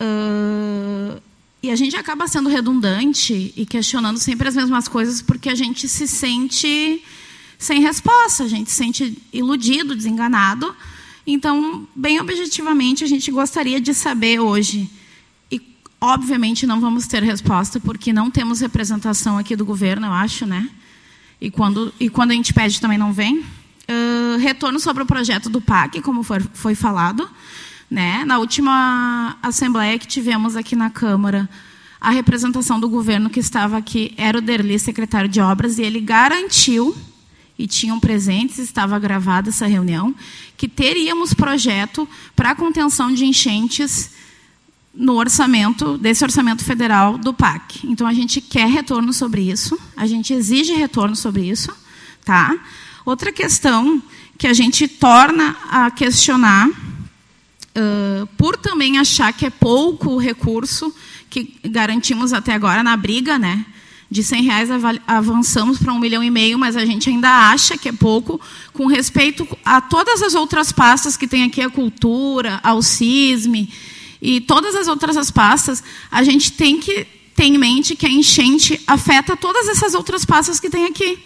[0.00, 1.22] Uh,
[1.62, 5.88] e a gente acaba sendo redundante e questionando sempre as mesmas coisas porque a gente
[5.88, 7.00] se sente
[7.58, 10.74] sem resposta, a gente se sente iludido, desenganado.
[11.26, 14.88] Então, bem objetivamente, a gente gostaria de saber hoje,
[15.50, 15.60] e
[16.00, 20.70] obviamente não vamos ter resposta, porque não temos representação aqui do governo, eu acho, né?
[21.40, 23.40] E quando, e quando a gente pede também não vem.
[23.40, 27.28] Uh, retorno sobre o projeto do PAC, como foi, foi falado.
[27.90, 28.22] Né?
[28.24, 31.48] Na última assembleia que tivemos aqui na Câmara,
[32.00, 36.00] a representação do governo que estava aqui era o Derli, secretário de Obras, e ele
[36.00, 36.94] garantiu
[37.58, 40.14] e tinham presentes, estava gravada essa reunião,
[40.56, 44.10] que teríamos projeto para contenção de enchentes
[44.94, 47.86] no orçamento, desse orçamento federal do PAC.
[47.86, 51.70] Então, a gente quer retorno sobre isso, a gente exige retorno sobre isso.
[52.24, 52.56] Tá?
[53.04, 54.02] Outra questão
[54.36, 60.94] que a gente torna a questionar, uh, por também achar que é pouco o recurso
[61.28, 63.64] que garantimos até agora na briga, né?
[64.10, 64.68] De 100 reais
[65.06, 68.40] avançamos para um milhão e meio, mas a gente ainda acha que é pouco,
[68.72, 73.70] com respeito a todas as outras pastas que tem aqui, a cultura, ao CISME,
[74.20, 78.80] e todas as outras pastas, a gente tem que ter em mente que a enchente
[78.86, 81.18] afeta todas essas outras pastas que tem aqui.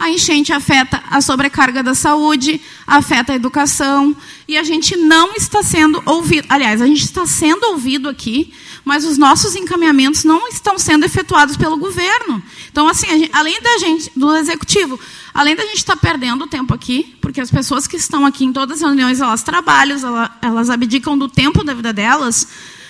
[0.00, 4.16] A enchente afeta a sobrecarga da saúde, afeta a educação,
[4.48, 6.46] e a gente não está sendo ouvido.
[6.48, 8.50] Aliás, a gente está sendo ouvido aqui,
[8.82, 12.42] mas os nossos encaminhamentos não estão sendo efetuados pelo governo.
[12.72, 14.98] Então, assim, gente, além da gente, do executivo,
[15.34, 18.54] além da gente estar tá perdendo tempo aqui, porque as pessoas que estão aqui em
[18.54, 22.48] todas as reuniões, elas trabalham, elas, elas abdicam do tempo da vida delas,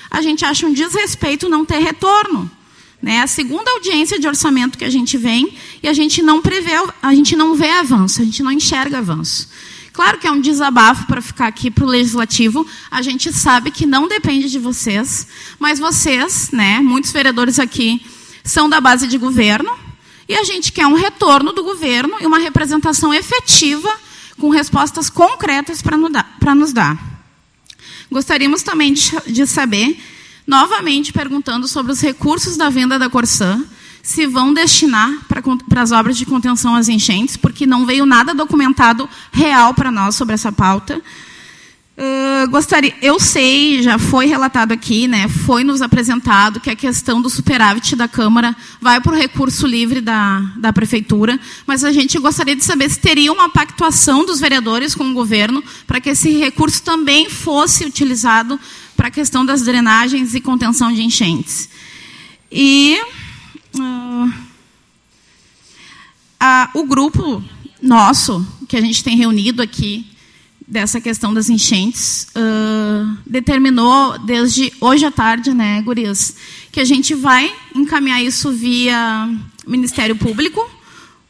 [0.08, 2.48] a gente acha um desrespeito não ter retorno.
[3.02, 3.20] Né?
[3.20, 7.14] A segunda audiência de orçamento que a gente vem e a gente não prevê, a
[7.14, 9.48] gente não vê avanço, a gente não enxerga avanço.
[9.92, 12.66] Claro que é um desabafo para ficar aqui para o legislativo.
[12.90, 15.26] A gente sabe que não depende de vocês,
[15.58, 18.04] mas vocês, né, muitos vereadores aqui,
[18.44, 19.70] são da base de governo
[20.28, 23.90] e a gente quer um retorno do governo e uma representação efetiva
[24.38, 26.98] com respostas concretas para nos dar.
[28.10, 30.00] Gostaríamos também de, de saber,
[30.50, 33.64] novamente perguntando sobre os recursos da venda da Corsã,
[34.02, 39.08] se vão destinar para as obras de contenção às enchentes, porque não veio nada documentado
[39.30, 41.00] real para nós sobre essa pauta.
[41.96, 47.20] Uh, gostaria, eu sei, já foi relatado aqui, né, foi nos apresentado que a questão
[47.20, 52.18] do superávit da Câmara vai para o recurso livre da, da Prefeitura, mas a gente
[52.18, 56.38] gostaria de saber se teria uma pactuação dos vereadores com o governo para que esse
[56.38, 58.58] recurso também fosse utilizado
[59.00, 61.70] para a questão das drenagens e contenção de enchentes.
[62.52, 63.00] E
[63.74, 64.30] uh,
[66.74, 67.42] o grupo
[67.80, 70.04] nosso, que a gente tem reunido aqui,
[70.68, 76.36] dessa questão das enchentes, uh, determinou desde hoje à tarde, né, gurias,
[76.70, 79.34] que a gente vai encaminhar isso via
[79.66, 80.70] Ministério Público,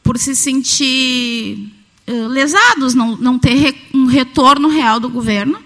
[0.03, 1.71] por se sentir
[2.05, 5.57] uh, lesados, não, não ter re, um retorno real do governo.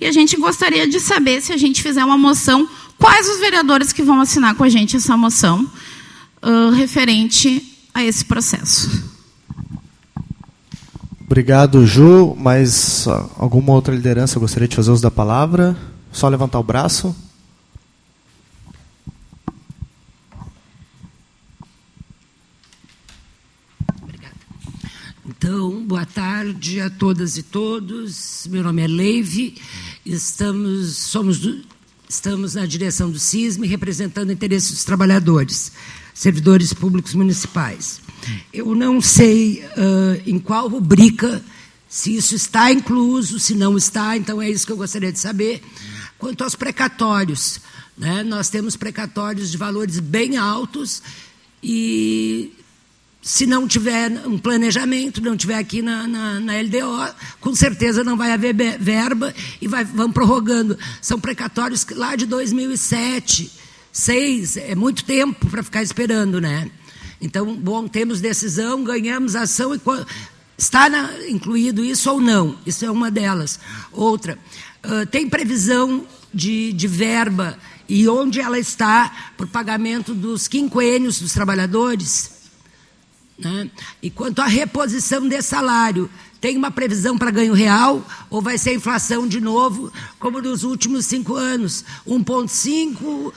[0.00, 3.92] E a gente gostaria de saber, se a gente fizer uma moção, quais os vereadores
[3.92, 5.70] que vão assinar com a gente essa moção
[6.42, 9.10] uh, referente a esse processo.
[11.26, 12.34] Obrigado, Ju.
[12.34, 13.06] Mais
[13.38, 15.76] alguma outra liderança gostaria de fazer uso da palavra?
[16.10, 17.14] Só levantar o braço.
[25.42, 28.46] Então, boa tarde a todas e todos.
[28.50, 29.54] Meu nome é Leive.
[30.04, 31.62] Estamos, somos do,
[32.06, 35.72] estamos na direção do CISM representando o interesse dos trabalhadores
[36.12, 38.02] servidores públicos municipais.
[38.52, 41.42] Eu não sei uh, em qual rubrica,
[41.88, 45.62] se isso está incluso, se não está, então é isso que eu gostaria de saber.
[46.18, 47.60] Quanto aos precatórios,
[47.96, 51.02] né, nós temos precatórios de valores bem altos
[51.62, 52.52] e
[53.22, 58.16] se não tiver um planejamento, não tiver aqui na, na, na LDO, com certeza não
[58.16, 60.78] vai haver verba e vai, vão prorrogando.
[61.02, 63.50] São precatórios lá de 2007,
[63.92, 66.70] 6, é muito tempo para ficar esperando, né?
[67.20, 69.80] Então, bom, temos decisão, ganhamos ação e
[70.56, 72.56] está na, incluído isso ou não?
[72.64, 73.60] Isso é uma delas.
[73.92, 74.38] Outra,
[74.82, 81.20] uh, tem previsão de, de verba e onde ela está para o pagamento dos quinquênios
[81.20, 82.39] dos trabalhadores?
[83.40, 83.70] Né?
[84.02, 88.74] E quanto à reposição de salário, tem uma previsão para ganho real ou vai ser
[88.74, 91.84] inflação de novo, como nos últimos cinco anos?
[92.06, 93.32] 1,5,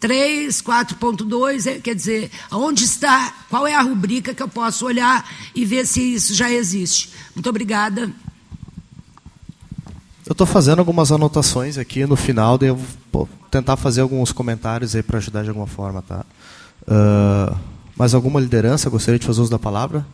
[0.00, 5.24] 3, 4,2, quer dizer, onde está, qual é a rubrica que eu posso olhar
[5.54, 7.10] e ver se isso já existe?
[7.34, 8.12] Muito obrigada.
[10.26, 12.84] Eu estou fazendo algumas anotações aqui no final, devo
[13.50, 16.24] tentar fazer alguns comentários aí para ajudar de alguma forma, tá?
[16.82, 17.56] Uh,
[18.02, 20.04] mais alguma liderança gostaria de fazer uso da palavra?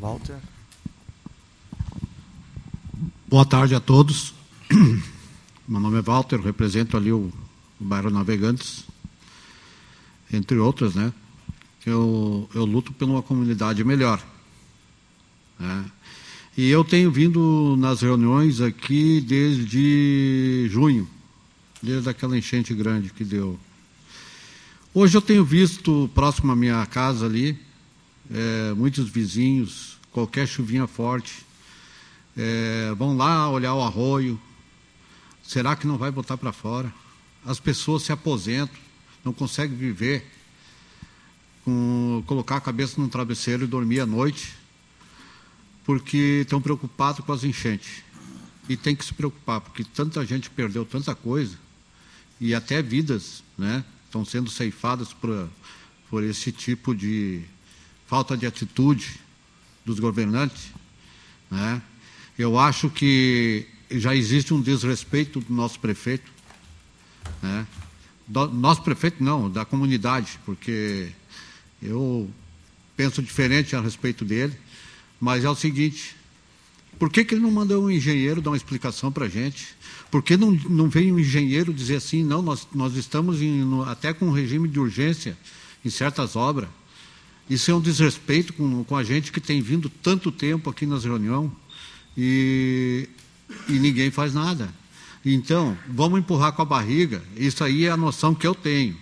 [0.00, 0.38] Walter.
[3.28, 4.32] Boa tarde a todos.
[5.68, 7.30] Meu nome é Walter, represento ali o,
[7.78, 8.86] o bairro Navegantes,
[10.32, 11.12] entre outras, né?
[11.84, 14.24] Eu, eu luto por uma comunidade melhor.
[15.60, 15.84] Né?
[16.56, 21.06] E eu tenho vindo nas reuniões aqui desde junho,
[21.82, 23.60] desde aquela enchente grande que deu
[24.96, 27.58] Hoje eu tenho visto, próximo à minha casa ali,
[28.30, 31.44] é, muitos vizinhos, qualquer chuvinha forte,
[32.36, 34.40] é, vão lá olhar o arroio.
[35.42, 36.94] Será que não vai botar para fora?
[37.44, 38.78] As pessoas se aposentam,
[39.24, 40.30] não conseguem viver,
[41.64, 44.54] com, colocar a cabeça num travesseiro e dormir à noite,
[45.84, 48.04] porque estão preocupados com as enchentes.
[48.68, 51.58] E tem que se preocupar, porque tanta gente perdeu tanta coisa,
[52.40, 53.84] e até vidas, né?
[54.14, 55.48] Estão sendo ceifadas por,
[56.08, 57.42] por esse tipo de
[58.06, 59.18] falta de atitude
[59.84, 60.68] dos governantes.
[61.50, 61.82] Né?
[62.38, 66.30] Eu acho que já existe um desrespeito do nosso prefeito.
[67.42, 67.66] Né?
[68.28, 71.10] Do, nosso prefeito não, da comunidade, porque
[71.82, 72.30] eu
[72.96, 74.56] penso diferente a respeito dele,
[75.20, 76.14] mas é o seguinte,
[77.00, 79.74] por que, que ele não mandou um engenheiro dar uma explicação para a gente?
[80.14, 83.82] Por que não, não veio um engenheiro dizer assim, não, nós, nós estamos em, no,
[83.82, 85.36] até com um regime de urgência
[85.84, 86.68] em certas obras?
[87.50, 91.04] Isso é um desrespeito com, com a gente que tem vindo tanto tempo aqui nas
[91.04, 91.50] reuniões
[92.16, 93.08] e,
[93.68, 94.72] e ninguém faz nada.
[95.24, 98.96] Então, vamos empurrar com a barriga, isso aí é a noção que eu tenho.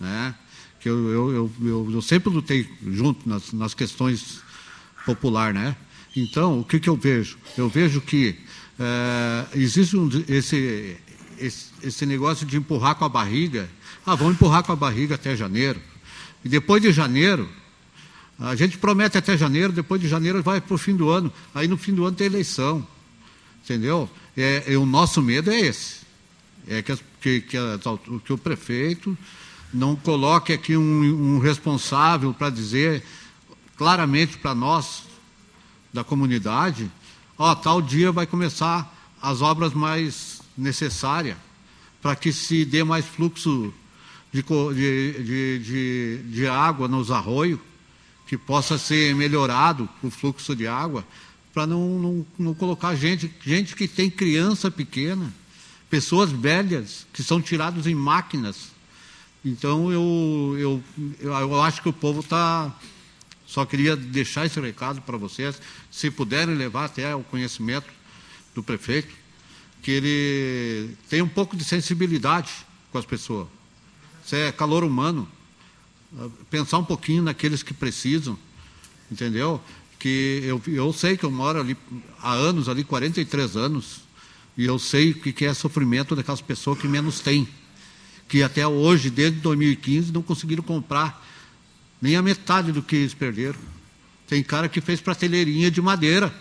[0.00, 0.34] Né?
[0.80, 4.40] Que eu, eu, eu, eu, sempre lutei junto nas, nas questões
[5.06, 5.76] populares, né?
[6.16, 7.38] Então, o que, que eu vejo?
[7.56, 8.36] Eu vejo que
[8.78, 10.96] é, existe um, esse,
[11.38, 13.68] esse, esse negócio de empurrar com a barriga.
[14.06, 15.80] Ah, vamos empurrar com a barriga até janeiro.
[16.44, 17.48] E depois de janeiro,
[18.38, 21.32] a gente promete até janeiro, depois de janeiro vai para o fim do ano.
[21.54, 22.86] Aí no fim do ano tem eleição.
[23.64, 24.08] Entendeu?
[24.36, 25.98] É, é o nosso medo é esse.
[26.68, 27.58] É que, que, que,
[28.24, 29.16] que o prefeito
[29.74, 33.02] não coloque aqui um, um responsável para dizer
[33.76, 35.07] claramente para nós
[35.92, 36.90] da comunidade,
[37.36, 41.36] ó, tal dia vai começar as obras mais necessárias
[42.00, 43.72] para que se dê mais fluxo
[44.32, 47.58] de, de, de, de, água nos arroios,
[48.26, 51.04] que possa ser melhorado o fluxo de água,
[51.52, 55.32] para não, não, não colocar gente, gente que tem criança pequena,
[55.88, 58.70] pessoas velhas que são tiradas em máquinas.
[59.44, 60.82] Então eu, eu,
[61.20, 62.72] eu acho que o povo está
[63.48, 65.58] só queria deixar esse recado para vocês,
[65.90, 67.86] se puderem levar até o conhecimento
[68.54, 69.08] do prefeito,
[69.82, 72.50] que ele tem um pouco de sensibilidade
[72.92, 73.48] com as pessoas.
[74.22, 75.26] Isso é calor humano.
[76.50, 78.38] Pensar um pouquinho naqueles que precisam,
[79.10, 79.62] entendeu?
[79.98, 81.74] Que eu, eu sei que eu moro ali
[82.20, 84.02] há anos, ali 43 anos,
[84.58, 87.48] e eu sei o que é sofrimento daquelas pessoas que menos têm,
[88.28, 91.26] que até hoje, desde 2015, não conseguiram comprar
[92.00, 93.58] nem a metade do que eles perderam.
[94.26, 96.32] Tem cara que fez prateleirinha de madeira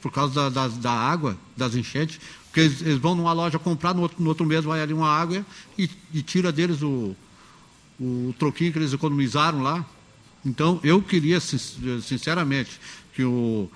[0.00, 2.20] por causa da, da, da água, das enchentes.
[2.46, 5.08] Porque eles, eles, vão numa loja comprar, no outro, no outro mês vai ali uma
[5.08, 5.44] água
[5.78, 7.14] e, e tira deles o,
[7.98, 9.86] o troquinho que eles economizaram lá.
[10.44, 12.80] Então, eu queria, sinceramente,
[13.14, 13.70] que, o,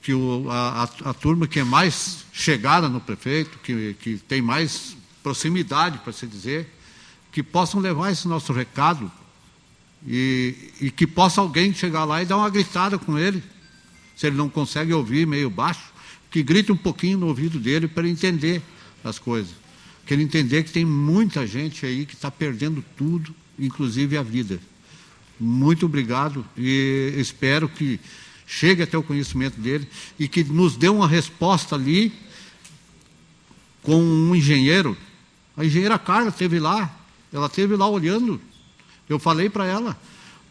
[0.00, 4.96] que o, a, a, turma que é mais chegada no prefeito, que, que tem mais
[5.22, 6.72] proximidade, para se dizer,
[7.32, 9.10] que possam levar esse nosso recado
[10.06, 13.42] e, e que possa alguém chegar lá e dar uma gritada com ele,
[14.16, 15.92] se ele não consegue ouvir meio baixo,
[16.30, 18.62] que grite um pouquinho no ouvido dele para ele entender
[19.02, 19.52] as coisas.
[20.06, 24.60] Que ele entender que tem muita gente aí que está perdendo tudo, inclusive a vida.
[25.38, 27.98] Muito obrigado e espero que
[28.46, 29.88] chegue até o conhecimento dele
[30.18, 32.12] e que nos dê uma resposta ali
[33.82, 34.96] com um engenheiro.
[35.56, 36.94] A engenheira Carla esteve lá,
[37.32, 38.40] ela esteve lá olhando.
[39.10, 39.98] Eu falei para ela,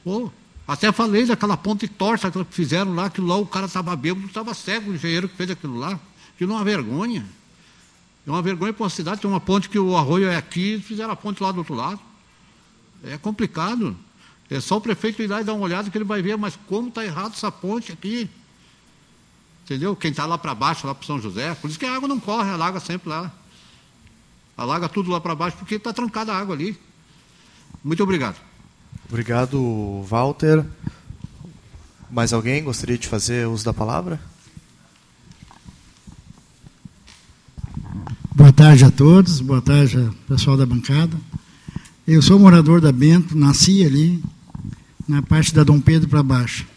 [0.03, 0.29] pô,
[0.67, 4.53] até falei daquela ponte torta que fizeram lá, que lá o cara estava bêbado, estava
[4.53, 5.97] cego, o engenheiro que fez aquilo lá.
[6.35, 7.25] Aquilo é uma vergonha.
[8.27, 11.11] É uma vergonha para uma cidade, tem uma ponte que o arroio é aqui, fizeram
[11.11, 12.01] a ponte lá do outro lado.
[13.01, 13.95] É complicado.
[14.49, 16.59] É só o prefeito ir lá e dar uma olhada que ele vai ver, mas
[16.67, 18.29] como está errado essa ponte aqui.
[19.63, 19.95] Entendeu?
[19.95, 22.19] Quem está lá para baixo, lá para São José, por isso que a água não
[22.19, 23.31] corre, alaga sempre lá.
[24.57, 26.77] Alaga tudo lá para baixo, porque está trancada a água ali.
[27.81, 28.48] Muito obrigado.
[29.09, 30.63] Obrigado, Walter.
[32.11, 34.21] Mais alguém gostaria de fazer uso da palavra?
[38.35, 41.17] Boa tarde a todos, boa tarde ao pessoal da bancada.
[42.07, 44.23] Eu sou morador da Bento, nasci ali,
[45.07, 46.67] na parte da Dom Pedro para baixo.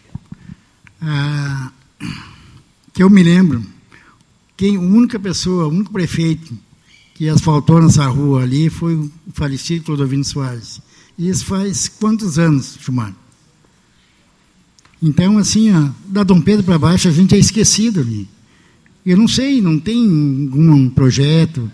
[1.02, 1.70] Ah,
[2.94, 3.62] que eu me lembro,
[4.56, 6.56] quem, a única pessoa, o único prefeito
[7.14, 10.80] que asfaltou nessa rua ali foi o falecido Clodovino Soares.
[11.22, 13.14] E isso faz quantos anos, Chumar?
[15.00, 18.28] Então, assim, ó, da Dom Pedro para baixo, a gente é esquecido ali.
[19.06, 21.70] Eu não sei, não tem algum projeto,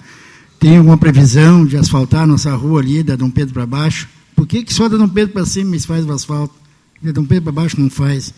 [0.61, 4.07] tem alguma previsão de asfaltar nossa rua ali, da Dom Pedro para baixo?
[4.37, 6.55] Por que, que só da Dom Pedro para cima eles faz o asfalto?
[7.01, 8.35] Da Dom Pedro para baixo não faz.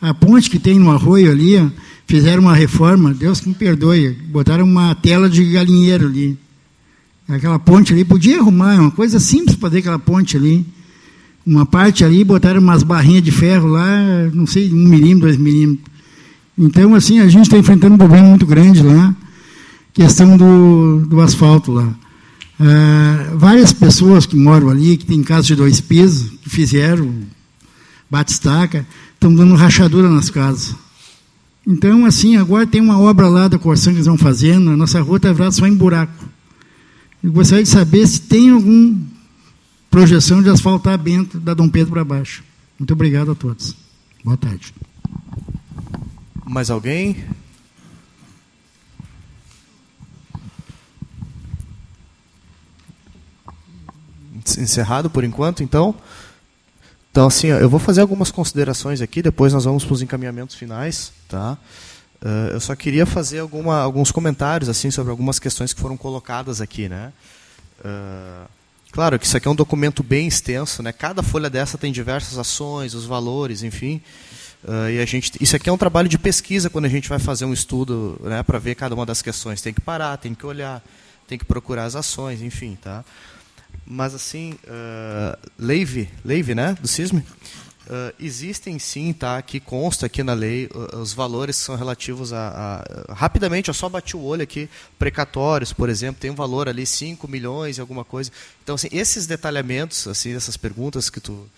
[0.00, 1.70] A ponte que tem no arroio ali, ó,
[2.04, 6.36] fizeram uma reforma, Deus que me perdoe, botaram uma tela de galinheiro ali.
[7.28, 10.64] Aquela ponte ali, podia arrumar, é uma coisa simples para fazer aquela ponte ali.
[11.44, 15.86] Uma parte ali, botaram umas barrinhas de ferro lá, não sei, um milímetro, dois milímetros.
[16.56, 19.14] Então, assim, a gente está enfrentando um problema muito grande lá,
[19.92, 21.94] questão do, do asfalto lá.
[22.58, 27.12] Ah, várias pessoas que moram ali, que têm casa de dois pisos, que fizeram
[28.10, 30.74] bate-estaca, estão dando rachadura nas casas.
[31.66, 35.00] Então, assim, agora tem uma obra lá da Corsan que eles vão fazendo, a nossa
[35.00, 36.37] rua está virada só em buraco.
[37.22, 38.96] Eu gostaria de saber se tem alguma
[39.90, 42.44] projeção de asfaltar Bento da Dom Pedro para baixo.
[42.78, 43.74] Muito obrigado a todos.
[44.24, 44.72] Boa tarde.
[46.44, 47.24] Mais alguém?
[54.56, 55.94] Encerrado por enquanto, então.
[57.10, 61.12] Então, assim, eu vou fazer algumas considerações aqui, depois nós vamos para os encaminhamentos finais.
[61.28, 61.58] Tá?
[62.20, 66.60] Uh, eu só queria fazer alguma, alguns comentários assim sobre algumas questões que foram colocadas
[66.60, 66.88] aqui.
[66.88, 67.12] Né?
[67.80, 68.48] Uh,
[68.90, 70.92] claro que isso aqui é um documento bem extenso, né?
[70.92, 74.02] cada folha dessa tem diversas ações, os valores, enfim.
[74.64, 77.20] Uh, e a gente, isso aqui é um trabalho de pesquisa quando a gente vai
[77.20, 79.62] fazer um estudo né, para ver cada uma das questões.
[79.62, 80.82] Tem que parar, tem que olhar,
[81.28, 82.76] tem que procurar as ações, enfim.
[82.82, 83.04] Tá?
[83.86, 87.22] Mas assim, uh, Leive, Leive, né, do CISM,
[87.88, 92.84] uh, existem sim, tá, que consta aqui na lei uh, os valores são relativos a,
[93.08, 94.68] a, Rapidamente, eu só bati o olho aqui,
[94.98, 98.30] precatórios, por exemplo, tem um valor ali, 5 milhões e alguma coisa.
[98.62, 101.48] Então, assim, esses detalhamentos, assim, essas perguntas que tu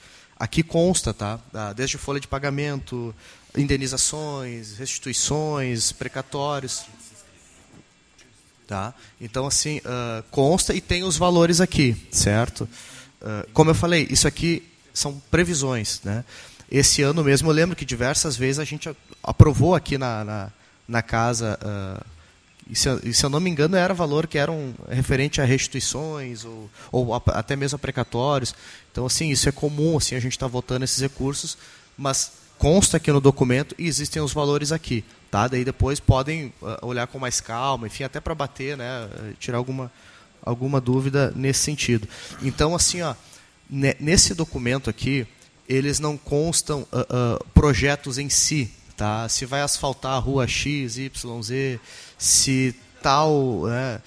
[0.40, 1.38] Aqui consta, tá?
[1.52, 3.14] Ah, desde folha de pagamento,
[3.54, 6.86] indenizações, restituições, precatórios.
[8.66, 8.94] Tá?
[9.20, 12.66] Então, assim, uh, consta e tem os valores aqui, certo?
[13.52, 14.69] Como eu falei, isso aqui
[15.00, 16.00] são previsões.
[16.04, 16.24] Né?
[16.70, 18.88] Esse ano mesmo, eu lembro que diversas vezes a gente
[19.22, 20.50] aprovou aqui na, na,
[20.86, 22.04] na casa uh,
[22.70, 26.44] e se, e se, eu não me engano, era valor que eram referente a restituições
[26.44, 28.54] ou, ou a, até mesmo a precatórios.
[28.92, 31.58] Então, assim, isso é comum, assim, a gente está votando esses recursos,
[31.98, 35.04] mas consta aqui no documento e existem os valores aqui.
[35.30, 35.48] Tá?
[35.48, 39.08] Daí depois podem uh, olhar com mais calma, enfim, até para bater, né,
[39.40, 39.90] tirar alguma,
[40.40, 42.08] alguma dúvida nesse sentido.
[42.40, 43.16] Então, assim, ó,
[43.70, 45.26] nesse documento aqui,
[45.68, 49.28] eles não constam uh, uh, projetos em si, tá?
[49.28, 51.80] Se vai asfaltar a rua X, Y, Z,
[52.18, 53.66] se tal.
[53.66, 54.00] Né?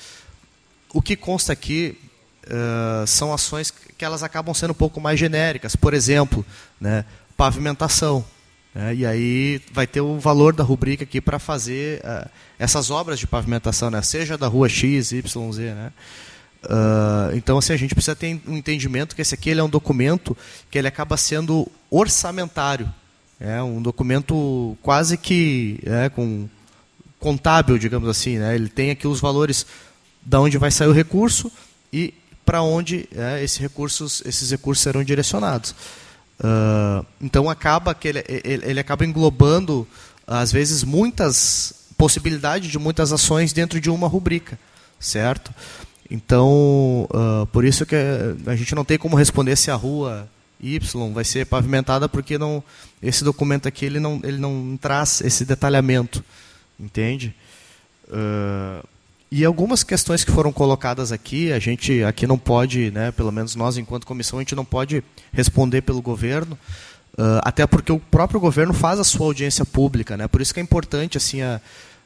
[0.94, 1.98] O que consta aqui
[2.46, 5.76] uh, são ações que elas acabam sendo um pouco mais genéricas.
[5.76, 6.46] Por exemplo,
[6.82, 7.06] né,
[7.38, 8.26] pavimentação.
[8.76, 8.96] Né?
[8.96, 12.02] E aí vai ter o valor da rubrica aqui para fazer
[12.60, 14.02] essas obras de pavimentação, né?
[14.02, 15.74] seja da rua X, Y, Z.
[15.74, 15.94] Né?
[16.64, 19.70] Uh, então, assim, a gente precisa ter um entendimento que esse aqui ele é um
[19.70, 20.36] documento
[20.72, 22.92] que ele acaba sendo orçamentário.
[23.40, 26.48] É um documento quase que é, com
[27.20, 28.38] contábil, digamos assim.
[28.38, 28.56] Né?
[28.56, 29.66] Ele tem aqui os valores
[30.22, 31.52] da onde vai sair o recurso
[31.92, 32.14] e
[32.46, 35.76] para onde é, esses, recursos, esses recursos serão direcionados.
[36.40, 39.88] Uh, então acaba que ele, ele, ele, acaba englobando
[40.26, 44.60] às vezes muitas possibilidades de muitas ações dentro de uma rubrica,
[45.00, 45.54] certo?
[46.10, 47.96] Então uh, por isso que
[48.46, 50.28] a gente não tem como responder se a rua
[50.64, 52.64] Y vai ser pavimentada porque não,
[53.02, 56.24] esse documento aqui ele não, ele não traz esse detalhamento,
[56.80, 57.36] entende?
[58.08, 58.88] Uh,
[59.30, 63.56] e algumas questões que foram colocadas aqui, a gente aqui não pode, né, pelo menos
[63.56, 66.58] nós enquanto comissão, a gente não pode responder pelo governo,
[67.18, 70.28] uh, até porque o próprio governo faz a sua audiência pública, né?
[70.28, 71.60] Por isso que é importante assim a,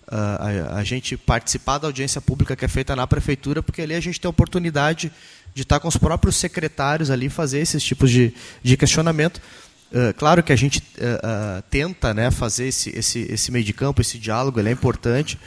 [0.10, 4.00] a, a, gente participar da audiência pública que é feita na prefeitura, porque ali a
[4.00, 5.12] gente tem a oportunidade
[5.54, 8.34] de estar com os próprios secretários ali fazer esses tipos de,
[8.64, 9.42] de questionamento.
[9.92, 13.74] Uh, claro que a gente uh, uh, tenta né, fazer esse, esse, esse meio de
[13.74, 15.40] campo, esse diálogo, ele é importante,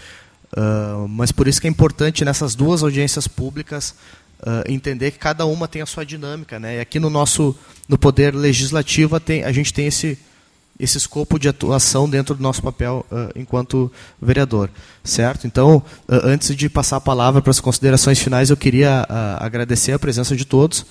[1.09, 3.95] mas por isso que é importante nessas duas audiências públicas
[4.67, 6.59] entender que cada uma tem a sua dinâmica.
[6.59, 6.79] Né?
[6.79, 7.57] E aqui no nosso
[7.89, 10.19] no Poder Legislativo tem, a gente tem esse,
[10.81, 14.70] esse escopo de atuação dentro do nosso papel uh, enquanto vereador,
[15.05, 15.47] certo?
[15.47, 15.76] Então,
[16.09, 19.99] uh, antes de passar a palavra para as considerações finais, eu queria uh, agradecer a
[19.99, 20.87] presença de todos.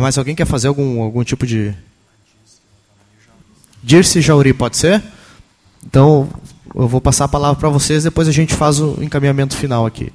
[0.00, 1.74] mais alguém quer fazer algum, algum tipo de...
[3.82, 5.02] Dirce Jauri, pode ser?
[5.84, 6.28] Então,
[6.74, 10.12] eu vou passar a palavra para vocês, depois a gente faz o encaminhamento final aqui.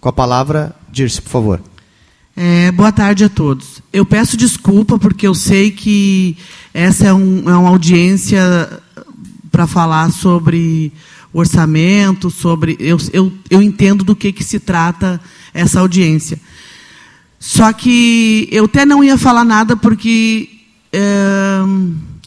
[0.00, 1.60] Com a palavra, Dirce, por favor.
[2.40, 3.82] É, boa tarde a todos.
[3.92, 6.36] Eu peço desculpa porque eu sei que
[6.72, 8.40] essa é, um, é uma audiência
[9.50, 10.92] para falar sobre
[11.32, 12.76] orçamento, sobre.
[12.78, 15.20] Eu, eu, eu entendo do que, que se trata
[15.52, 16.38] essa audiência.
[17.40, 20.48] Só que eu até não ia falar nada porque
[20.92, 21.58] é,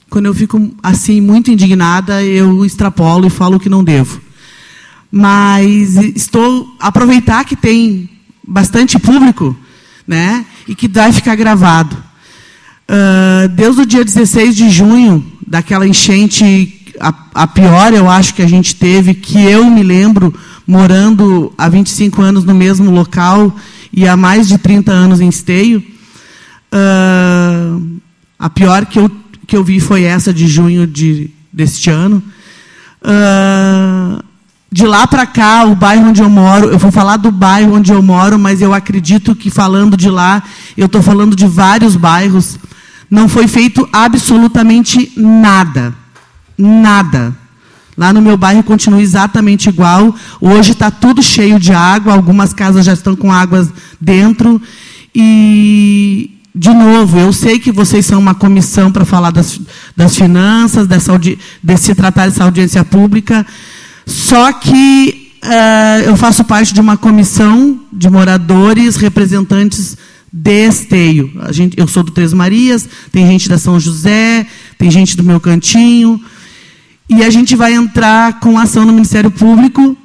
[0.09, 4.20] quando eu fico assim muito indignada, eu extrapolo e falo o que não devo.
[5.09, 8.09] Mas estou aproveitar que tem
[8.45, 9.55] bastante público
[10.12, 10.45] né?
[10.68, 11.95] E que vai ficar gravado.
[12.84, 18.41] Uh, desde o dia 16 de junho, daquela enchente, a, a, pior eu acho que
[18.41, 20.38] a gente teve, que eu me lembro,
[20.68, 23.55] morando há 25 anos no mesmo local
[23.93, 25.82] e há mais de 30 anos em esteio,
[26.74, 27.99] uh,
[28.38, 29.09] a pior que eu,
[29.47, 32.22] que eu vi foi essa de junho de, deste ano.
[33.01, 34.22] Uh,
[34.72, 37.91] de lá para cá, o bairro onde eu moro, eu vou falar do bairro onde
[37.91, 40.41] eu moro, mas eu acredito que falando de lá,
[40.78, 42.57] eu estou falando de vários bairros,
[43.09, 45.93] não foi feito absolutamente nada.
[46.57, 47.36] Nada.
[47.97, 50.15] Lá no meu bairro continua exatamente igual.
[50.39, 53.69] Hoje está tudo cheio de água, algumas casas já estão com águas
[53.99, 54.61] dentro.
[55.13, 59.59] E, de novo, eu sei que vocês são uma comissão para falar das,
[59.97, 61.38] das finanças, dessa, de
[61.78, 63.45] se tratar dessa audiência pública.
[64.06, 69.97] Só que uh, eu faço parte de uma comissão de moradores, representantes
[70.32, 71.32] de Esteio.
[71.41, 74.45] A gente, eu sou do Três Marias, tem gente da São José,
[74.78, 76.20] tem gente do meu cantinho.
[77.10, 79.97] E a gente vai entrar com ação no Ministério Público.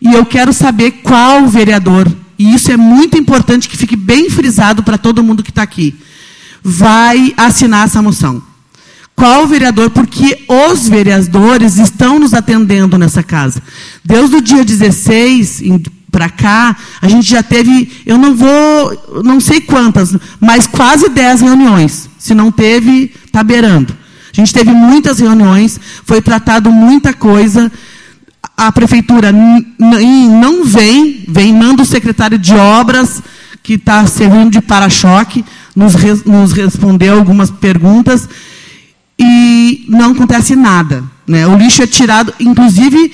[0.00, 4.82] E eu quero saber qual vereador, e isso é muito importante que fique bem frisado
[4.82, 5.94] para todo mundo que está aqui,
[6.62, 8.42] vai assinar essa moção.
[9.20, 9.90] Qual vereador?
[9.90, 13.62] Porque os vereadores estão nos atendendo nessa casa.
[14.02, 15.62] Desde o dia 16
[16.10, 21.42] para cá, a gente já teve, eu não vou, não sei quantas, mas quase 10
[21.42, 22.08] reuniões.
[22.18, 23.94] Se não teve, está beirando.
[24.32, 27.70] A gente teve muitas reuniões, foi tratado muita coisa.
[28.56, 29.34] A prefeitura
[29.78, 33.22] não vem, vem, manda o secretário de obras,
[33.62, 35.44] que está servindo de para-choque,
[35.76, 35.94] nos,
[36.24, 38.26] nos respondeu algumas perguntas
[39.20, 41.04] e não acontece nada.
[41.28, 41.46] Né?
[41.46, 43.12] O lixo é tirado, inclusive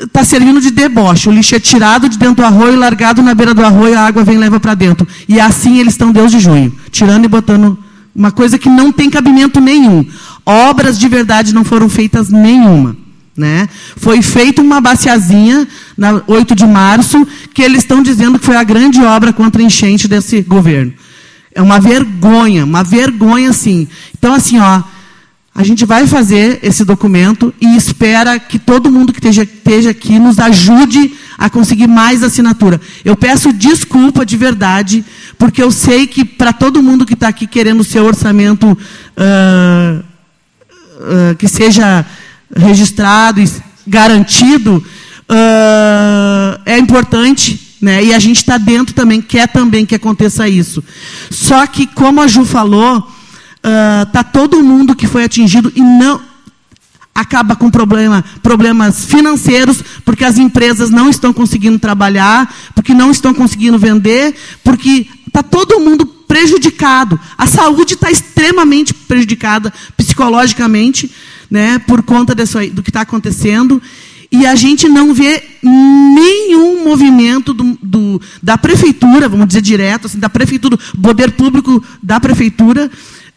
[0.00, 1.28] está servindo de deboche.
[1.28, 4.24] O lixo é tirado de dentro do arroio, largado na beira do arroio, a água
[4.24, 5.06] vem e leva para dentro.
[5.28, 7.78] E assim eles estão Deus de junho, tirando e botando
[8.14, 10.04] uma coisa que não tem cabimento nenhum.
[10.44, 12.96] Obras de verdade não foram feitas nenhuma.
[13.36, 13.68] Né?
[13.96, 18.64] Foi feita uma baciazinha, na 8 de março, que eles estão dizendo que foi a
[18.64, 20.92] grande obra contra enchente desse governo.
[21.54, 23.88] É uma vergonha, uma vergonha, sim.
[24.16, 24.82] Então, assim, ó,
[25.60, 30.18] a gente vai fazer esse documento e espera que todo mundo que esteja, esteja aqui
[30.18, 32.80] nos ajude a conseguir mais assinatura.
[33.04, 35.04] Eu peço desculpa de verdade,
[35.36, 39.98] porque eu sei que para todo mundo que está aqui querendo o seu orçamento uh,
[40.00, 42.06] uh, que seja
[42.56, 43.50] registrado e
[43.86, 44.82] garantido,
[45.28, 47.76] uh, é importante.
[47.82, 48.02] Né?
[48.02, 50.82] E a gente está dentro também, quer também que aconteça isso.
[51.30, 53.19] Só que, como a Ju falou,
[53.62, 56.20] está ah, uh, todo mundo que foi atingido e não
[57.14, 63.34] acaba com problema, problemas financeiros, porque as empresas não estão conseguindo trabalhar, porque não estão
[63.34, 64.34] conseguindo vender,
[64.64, 67.20] porque está todo mundo prejudicado.
[67.36, 71.10] A saúde está extremamente prejudicada psicologicamente,
[71.50, 73.82] né, por conta disso aí, do que está acontecendo.
[74.32, 80.20] E a gente não vê nenhum movimento do, do, da prefeitura, vamos dizer direto, assim,
[80.20, 82.88] da prefeitura, do poder público da prefeitura,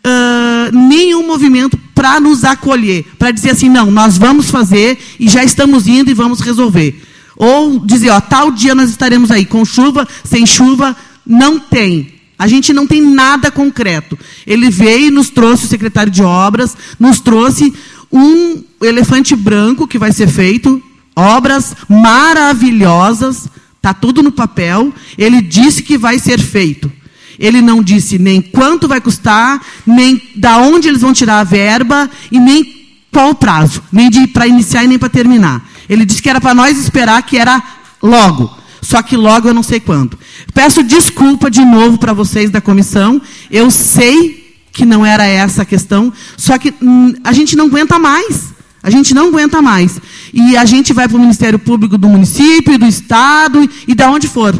[0.06, 5.43] uh, nenhum movimento para nos acolher, para dizer assim, não, nós vamos fazer e já
[5.43, 7.01] estamos indo e vamos resolver.
[7.36, 10.95] Ou dizer, ó, tal dia nós estaremos aí, com chuva, sem chuva,
[11.26, 12.14] não tem.
[12.38, 14.18] A gente não tem nada concreto.
[14.45, 17.74] Ele veio e nos trouxe o secretário de obras, nos trouxe
[18.12, 20.82] um elefante branco que vai ser feito,
[21.16, 23.47] obras maravilhosas,
[23.78, 24.93] está tudo no papel.
[25.18, 26.91] Ele disse que vai ser feito.
[27.39, 32.09] Ele não disse nem quanto vai custar, nem da onde eles vão tirar a verba
[32.31, 35.67] e nem qual o prazo, nem para iniciar e nem para terminar.
[35.88, 37.61] Ele disse que era para nós esperar que era
[38.01, 38.63] logo.
[38.81, 40.17] Só que logo eu não sei quando.
[40.53, 43.21] Peço desculpa de novo para vocês da comissão.
[43.49, 47.99] Eu sei que não era essa a questão, só que hum, a gente não aguenta
[47.99, 48.51] mais.
[48.81, 50.01] A gente não aguenta mais.
[50.34, 54.27] E a gente vai para o Ministério Público do município, do Estado e de onde
[54.27, 54.53] for.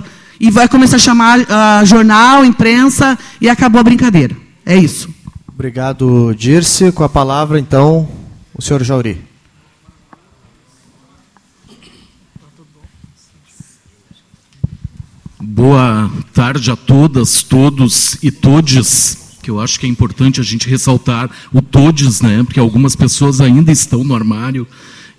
[0.44, 4.36] E vai começar a chamar uh, jornal, imprensa e acabou a brincadeira.
[4.66, 5.08] É isso.
[5.48, 6.91] Obrigado, Dirce.
[6.91, 8.10] Com a palavra, então,
[8.54, 9.22] o senhor Jauri.
[15.41, 20.68] Boa tarde a todas, todos e todes, que eu acho que é importante a gente
[20.68, 22.44] ressaltar o todes, né?
[22.44, 24.68] Porque algumas pessoas ainda estão no armário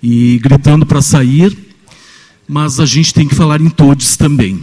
[0.03, 1.57] e gritando para sair,
[2.47, 4.61] mas a gente tem que falar em todes também.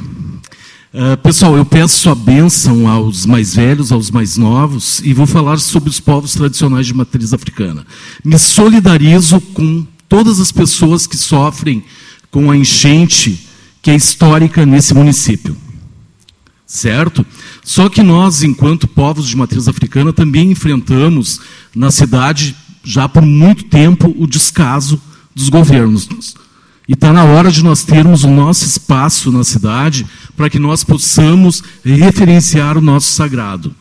[0.95, 5.59] Uh, pessoal, eu peço a bênção aos mais velhos, aos mais novos, e vou falar
[5.59, 7.87] sobre os povos tradicionais de matriz africana.
[8.23, 11.83] Me solidarizo com todas as pessoas que sofrem
[12.31, 13.49] com a enchente
[13.81, 15.57] que é histórica nesse município.
[16.67, 17.25] Certo?
[17.65, 21.41] Só que nós, enquanto povos de matriz africana, também enfrentamos
[21.75, 25.01] na cidade, já por muito tempo, o descaso
[25.35, 26.07] dos governos.
[26.89, 30.07] E está na hora de nós termos o nosso espaço na cidade
[30.37, 33.75] para que nós possamos referenciar o nosso sagrado.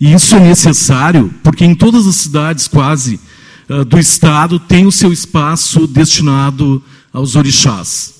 [0.00, 3.20] E isso é necessário porque em todas as cidades quase
[3.68, 6.82] uh, do estado tem o seu espaço destinado
[7.12, 8.14] aos orixás.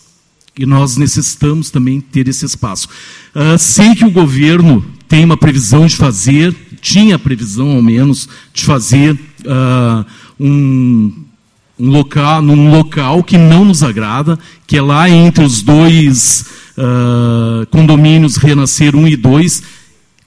[0.57, 2.89] E nós necessitamos também ter esse espaço.
[3.35, 8.65] Uh, sei que o governo tem uma previsão de fazer, tinha previsão ao menos, de
[8.65, 10.07] fazer uh,
[10.39, 11.25] um,
[11.79, 16.47] um, local, num local que não nos agrada, que é lá entre os dois
[16.77, 19.63] uh, condomínios Renascer 1 e 2,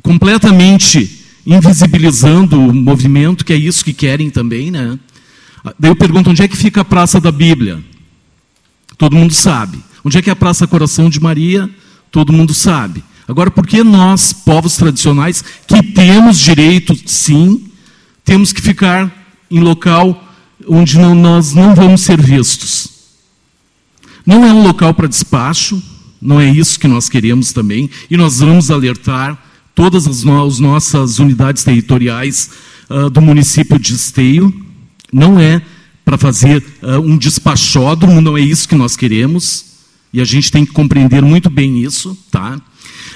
[0.01, 4.71] completamente invisibilizando o movimento, que é isso que querem também.
[4.71, 4.97] Né?
[5.79, 7.83] Daí eu pergunto, onde é que fica a Praça da Bíblia?
[8.97, 9.77] Todo mundo sabe.
[10.03, 11.69] Onde é que é a Praça Coração de Maria?
[12.11, 13.03] Todo mundo sabe.
[13.27, 17.65] Agora, por que nós, povos tradicionais, que temos direito, sim,
[18.23, 19.11] temos que ficar
[19.49, 20.24] em local
[20.67, 22.89] onde não, nós não vamos ser vistos?
[24.25, 25.81] Não é um local para despacho,
[26.21, 29.37] não é isso que nós queremos também, e nós vamos alertar
[29.75, 32.49] todas as, no, as nossas unidades territoriais
[32.89, 34.53] uh, do município de Esteio.
[35.13, 35.61] Não é
[36.03, 39.65] para fazer uh, um despachódromo, não é isso que nós queremos.
[40.13, 42.55] E a gente tem que compreender muito bem isso, tá?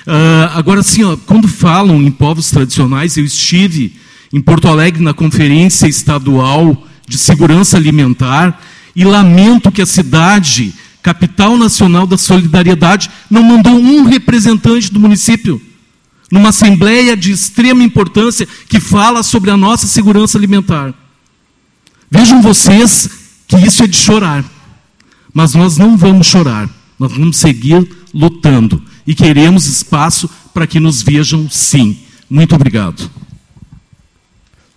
[0.05, 3.95] Uh, agora, ó, quando falam em povos tradicionais, eu estive
[4.33, 8.61] em Porto Alegre na Conferência Estadual de Segurança Alimentar
[8.95, 15.61] e lamento que a cidade, capital nacional da solidariedade, não mandou um representante do município
[16.31, 20.93] numa assembleia de extrema importância que fala sobre a nossa segurança alimentar.
[22.09, 23.09] Vejam vocês
[23.47, 24.45] que isso é de chorar.
[25.33, 26.69] Mas nós não vamos chorar.
[26.99, 31.97] Nós vamos seguir lutando e queremos espaço para que nos vejam sim.
[32.29, 33.09] Muito obrigado.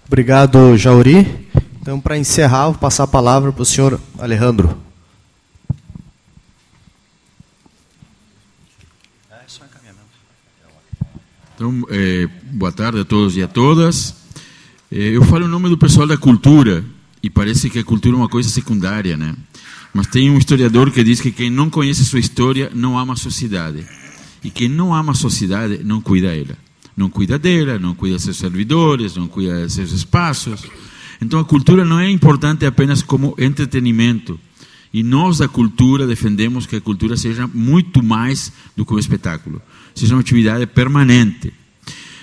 [0.07, 1.42] Obrigado, Jauri.
[1.83, 4.79] Então, para encerrar, vou passar a palavra para o senhor Alejandro.
[11.57, 14.15] Então, é, boa tarde a todos e a todas.
[14.93, 16.85] É, eu falo em nome do pessoal da cultura,
[17.21, 19.35] e parece que a cultura é uma coisa secundária, né?
[19.93, 23.17] Mas tem um historiador que diz que quem não conhece sua história não ama a
[23.17, 23.85] sociedade.
[24.45, 26.57] E quem não ama a sociedade não cuida dela.
[26.97, 30.63] Não cuida dela, não cuida de seus servidores, não cuida de seus espaços.
[31.23, 34.39] Então a cultura não é importante apenas como entretenimento.
[34.93, 39.63] E nós da cultura defendemos que a cultura seja muito mais do que um espetáculo.
[39.95, 41.53] Seja uma atividade permanente.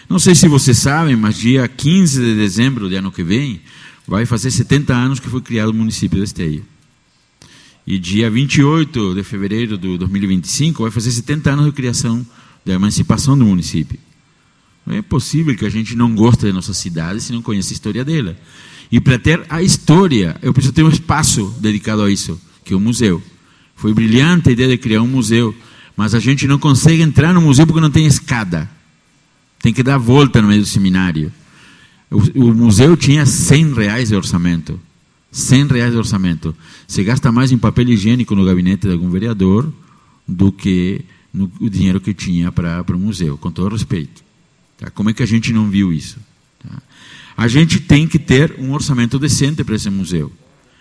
[0.10, 3.62] Não sei se vocês sabem, mas dia 15 de dezembro do ano que vem
[4.06, 6.62] vai fazer 70 anos que foi criado o município de Esteia.
[7.88, 12.26] E dia 28 de fevereiro de 2025 vai fazer 70 anos de criação,
[12.66, 13.98] da emancipação do município.
[14.86, 17.76] Não é possível que a gente não goste da nossa cidade se não conhece a
[17.76, 18.38] história dela.
[18.92, 22.76] E para ter a história, eu preciso ter um espaço dedicado a isso, que é
[22.76, 23.22] o museu.
[23.76, 25.56] Foi brilhante a ideia de criar um museu,
[25.96, 28.70] mas a gente não consegue entrar no museu porque não tem escada.
[29.62, 31.32] Tem que dar volta no meio do seminário.
[32.10, 34.80] O, o museu tinha 100 reais de orçamento.
[35.32, 36.56] 100 reais de orçamento.
[36.88, 39.72] Você gasta mais em papel higiênico no gabinete de algum vereador
[40.28, 41.02] do que
[41.34, 44.24] no, o dinheiro que tinha para o museu, com todo respeito.
[44.78, 44.90] Tá?
[44.90, 46.18] Como é que a gente não viu isso?
[46.64, 46.82] Tá?
[47.38, 50.32] A gente tem que ter um orçamento decente para esse museu.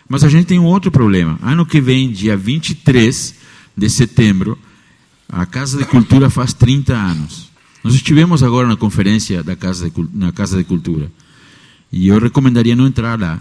[0.08, 1.38] Mas a gente tem um outro problema.
[1.42, 3.34] Ano que vem, dia 23
[3.76, 4.58] de setembro,
[5.28, 7.50] a Casa de Cultura faz 30 anos.
[7.84, 11.12] Nós estivemos agora na conferência da Casa de, na Casa de Cultura.
[11.92, 13.40] E eu recomendaria não entrar lá,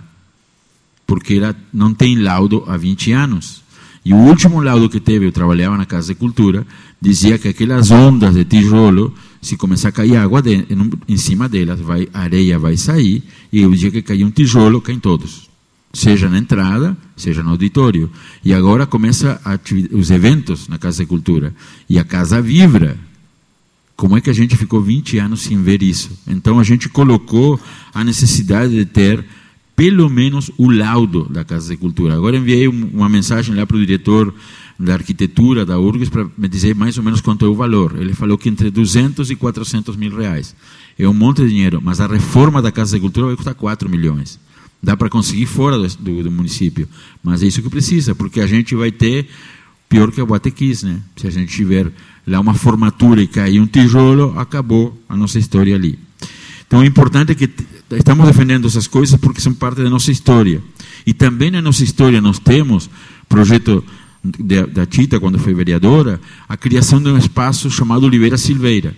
[1.05, 3.63] porque ela não tem laudo há 20 anos.
[4.05, 6.67] E o último laudo que teve, eu trabalhava na Casa de Cultura,
[7.01, 9.13] dizia que aquelas ondas de tijolo,
[9.47, 13.23] se começar a cair água de, em, em, cima delas, vai, a areia vai sair,
[13.51, 15.47] e o dia que cair um tijolo, caem todos.
[15.93, 18.11] Seja na entrada, seja no auditório.
[18.43, 19.41] E agora começa
[19.91, 21.55] os eventos na Casa de Cultura.
[21.89, 22.97] E a casa vibra.
[23.95, 26.11] Como é que a gente ficou 20 anos sem ver isso?
[26.27, 27.59] Então a gente colocou
[27.93, 29.25] a necessidade de ter
[29.75, 32.15] pelo menos o laudo da Casa de Cultura.
[32.15, 34.33] Agora enviei uma mensagem lá para o diretor
[34.79, 37.95] da arquitetura da URGS para me dizer mais ou menos quanto é o valor.
[37.99, 40.55] Ele falou que entre 200 e 400 mil reais.
[40.97, 43.89] É um monte de dinheiro, mas a reforma da Casa de Cultura vai custar 4
[43.89, 44.39] milhões.
[44.81, 46.87] Dá para conseguir fora do, do, município,
[47.23, 49.27] mas é isso que precisa, porque a gente vai ter
[49.89, 51.01] pior que a Boatequis, né?
[51.15, 51.91] Se a gente tiver
[52.25, 55.97] lá uma formatura e cair um tijolo, acabou a nossa história ali.
[56.67, 57.49] Então, o importante é que
[57.91, 60.61] estamos defendendo essas coisas porque são parte da nossa história.
[61.05, 62.89] E também na nossa história nós temos,
[63.29, 63.83] projeto
[64.71, 68.95] da Tita, quando foi vereadora, a criação de um espaço chamado Oliveira Silveira.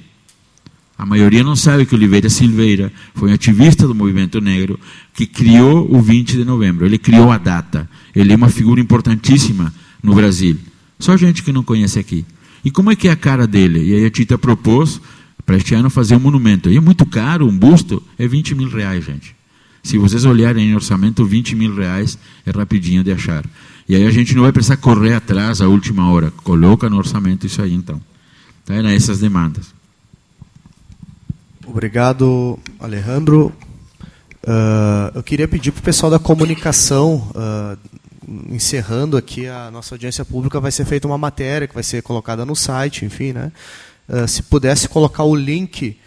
[0.98, 4.78] A maioria não sabe que Oliveira Silveira foi um ativista do movimento negro
[5.14, 6.86] que criou o 20 de novembro.
[6.86, 7.90] Ele criou a data.
[8.14, 9.74] Ele é uma figura importantíssima
[10.04, 10.58] no Brasil.
[11.00, 12.26] Só gente que não conhece aqui.
[12.66, 13.82] E como é que é a cara dele?
[13.82, 15.00] E aí a Tita propôs
[15.46, 16.70] para este ano fazer um monumento.
[16.70, 19.34] E é muito caro, um busto é 20 mil reais, gente.
[19.82, 23.46] Se vocês olharem em orçamento, 20 mil reais é rapidinho de achar.
[23.90, 26.30] E aí a gente não vai precisar correr atrás a última hora.
[26.44, 28.00] Coloca no orçamento isso aí, então.
[28.64, 28.76] Tá?
[28.76, 29.74] Era essas demandas.
[31.66, 33.52] Obrigado, Alejandro.
[34.44, 37.78] Uh, eu queria pedir para o pessoal da comunicação, uh,
[38.48, 42.46] encerrando aqui a nossa audiência pública, vai ser feita uma matéria que vai ser colocada
[42.46, 43.52] no site, enfim, né?
[44.08, 45.98] Uh, se pudesse colocar o link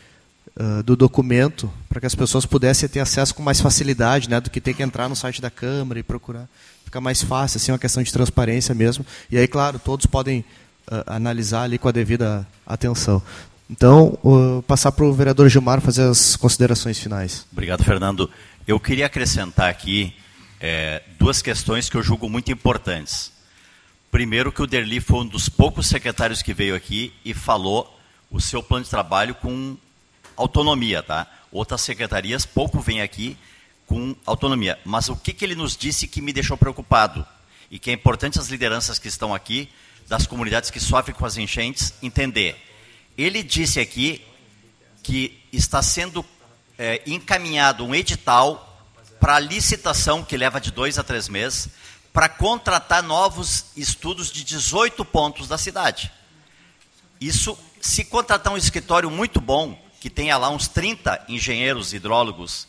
[0.56, 4.50] uh, do documento para que as pessoas pudessem ter acesso com mais facilidade, né, do
[4.50, 6.48] que ter que entrar no site da Câmara e procurar.
[6.84, 9.04] Fica mais fácil, assim, uma questão de transparência mesmo.
[9.30, 10.40] E aí, claro, todos podem
[10.90, 13.22] uh, analisar ali com a devida atenção.
[13.70, 14.18] Então,
[14.66, 17.46] passar para o vereador Gilmar fazer as considerações finais.
[17.50, 18.28] Obrigado, Fernando.
[18.66, 20.14] Eu queria acrescentar aqui
[20.60, 23.32] é, duas questões que eu julgo muito importantes.
[24.10, 27.98] Primeiro, que o Derli foi um dos poucos secretários que veio aqui e falou
[28.30, 29.76] o seu plano de trabalho com
[30.42, 31.26] autonomia, tá?
[31.50, 33.36] Outras secretarias pouco vêm aqui
[33.86, 34.78] com autonomia.
[34.84, 37.26] Mas o que, que ele nos disse que me deixou preocupado
[37.70, 39.68] e que é importante as lideranças que estão aqui,
[40.06, 42.56] das comunidades que sofrem com as enchentes, entender.
[43.16, 44.22] Ele disse aqui
[45.02, 46.24] que está sendo
[46.78, 48.68] é, encaminhado um edital
[49.20, 51.68] para licitação que leva de dois a três meses
[52.12, 56.12] para contratar novos estudos de 18 pontos da cidade.
[57.20, 62.66] Isso, se contratar um escritório muito bom, que tenha lá uns 30 engenheiros, hidrólogos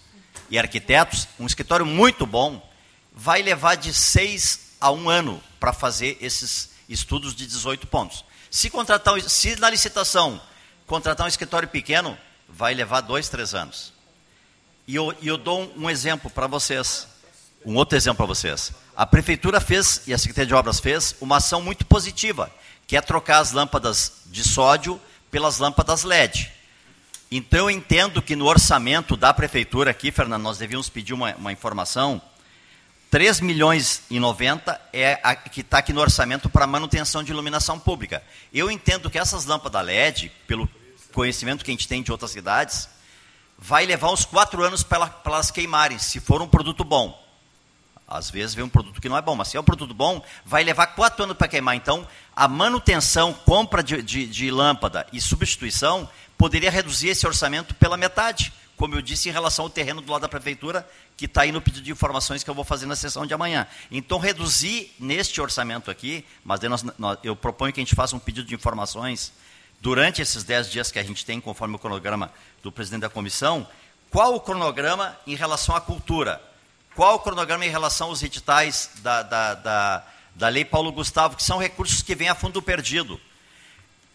[0.51, 2.63] e arquitetos, um escritório muito bom,
[3.11, 8.23] vai levar de 6 a um ano para fazer esses estudos de 18 pontos.
[8.51, 10.39] Se, contratar, se na licitação
[10.85, 12.15] contratar um escritório pequeno,
[12.47, 13.91] vai levar dois, três anos.
[14.87, 17.07] E eu, eu dou um exemplo para vocês,
[17.65, 18.73] um outro exemplo para vocês.
[18.95, 22.53] A prefeitura fez, e a Secretaria de Obras fez, uma ação muito positiva,
[22.85, 26.53] que é trocar as lâmpadas de sódio pelas lâmpadas LED.
[27.35, 31.51] Então eu entendo que no orçamento da prefeitura aqui, Fernando, nós devíamos pedir uma, uma
[31.51, 32.21] informação.
[33.09, 37.79] 3 milhões e 90 é a que está aqui no orçamento para manutenção de iluminação
[37.79, 38.21] pública.
[38.53, 40.69] Eu entendo que essas lâmpadas LED, pelo
[41.11, 42.87] conhecimento que a gente tem de outras cidades,
[43.57, 47.19] vai levar uns quatro anos para elas queimarem, se for um produto bom.
[48.07, 50.23] Às vezes vem um produto que não é bom, mas se é um produto bom,
[50.45, 51.75] vai levar quatro anos para queimar.
[51.75, 56.07] Então, a manutenção, compra de, de, de, lâmpada e substituição
[56.43, 60.23] poderia reduzir esse orçamento pela metade, como eu disse em relação ao terreno do lado
[60.23, 60.85] da prefeitura,
[61.15, 63.65] que está aí no pedido de informações que eu vou fazer na sessão de amanhã.
[63.89, 68.19] Então, reduzir neste orçamento aqui, mas nós, nós, eu proponho que a gente faça um
[68.19, 69.31] pedido de informações
[69.79, 72.29] durante esses dez dias que a gente tem, conforme o cronograma
[72.61, 73.65] do presidente da comissão,
[74.09, 76.41] qual o cronograma em relação à cultura?
[76.93, 81.43] Qual o cronograma em relação aos editais da, da, da, da Lei Paulo Gustavo, que
[81.43, 83.17] são recursos que vêm a fundo perdido?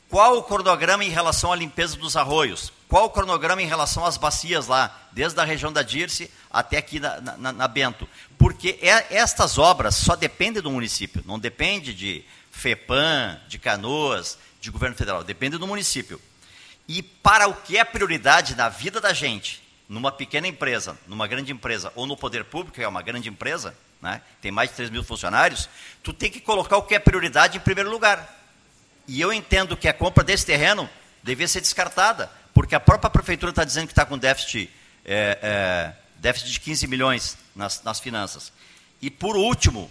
[0.09, 2.73] Qual o cronograma em relação à limpeza dos arroios?
[2.89, 6.99] Qual o cronograma em relação às bacias lá, desde a região da Dirce até aqui
[6.99, 8.09] na, na, na Bento?
[8.39, 14.71] Porque é, estas obras só dependem do município, não depende de FEPAM, de Canoas, de
[14.71, 16.19] governo federal, depende do município.
[16.89, 21.53] E para o que é prioridade na vida da gente, numa pequena empresa, numa grande
[21.53, 24.89] empresa, ou no poder público, que é uma grande empresa, né, tem mais de 3
[24.89, 25.69] mil funcionários,
[26.03, 28.38] tu tem que colocar o que é prioridade em primeiro lugar.
[29.09, 30.89] E eu entendo que a compra desse terreno
[31.23, 34.71] devia ser descartada, porque a própria prefeitura está dizendo que está com déficit,
[35.03, 38.53] é, é, déficit de 15 milhões nas, nas finanças.
[39.01, 39.91] E por último,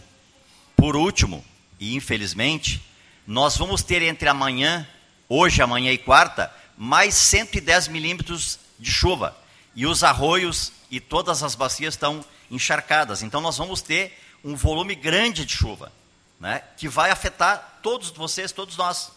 [0.76, 1.44] por último,
[1.80, 2.86] e infelizmente,
[3.26, 4.88] nós vamos ter entre amanhã,
[5.28, 9.36] hoje, amanhã e quarta, mais 110 milímetros de chuva.
[9.76, 13.24] E os arroios e todas as bacias estão encharcadas.
[13.24, 15.92] Então nós vamos ter um volume grande de chuva
[16.40, 19.14] né, que vai afetar todos vocês, todos nós.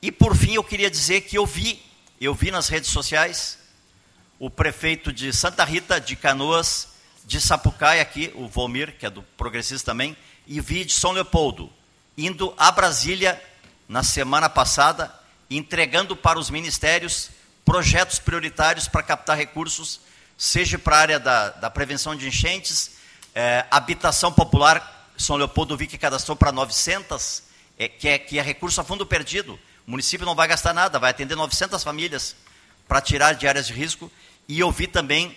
[0.00, 1.82] E por fim eu queria dizer que eu vi,
[2.20, 3.58] eu vi nas redes sociais
[4.38, 6.90] o prefeito de Santa Rita, de Canoas,
[7.24, 11.68] de Sapucaia aqui, o Volmir, que é do Progressista também, e vi de São Leopoldo,
[12.16, 13.42] indo a Brasília
[13.88, 15.12] na semana passada,
[15.50, 17.30] entregando para os ministérios
[17.64, 20.02] projetos prioritários para captar recursos,
[20.38, 22.92] seja para a área da, da prevenção de enchentes,
[23.34, 27.42] é, habitação popular são Leopoldo vi que cadastrou para 900,
[27.78, 29.58] é, que, é, que é recurso a fundo perdido.
[29.86, 32.36] O município não vai gastar nada, vai atender 900 famílias
[32.88, 34.10] para tirar de áreas de risco.
[34.48, 35.36] E eu vi também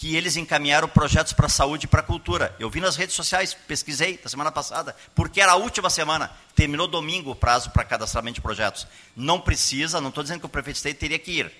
[0.00, 2.56] que eles encaminharam projetos para a saúde e para a cultura.
[2.58, 6.88] Eu vi nas redes sociais, pesquisei na semana passada, porque era a última semana, terminou
[6.88, 8.86] domingo o prazo para cadastramento de projetos.
[9.14, 11.52] Não precisa, não estou dizendo que o prefeito de teria que ir.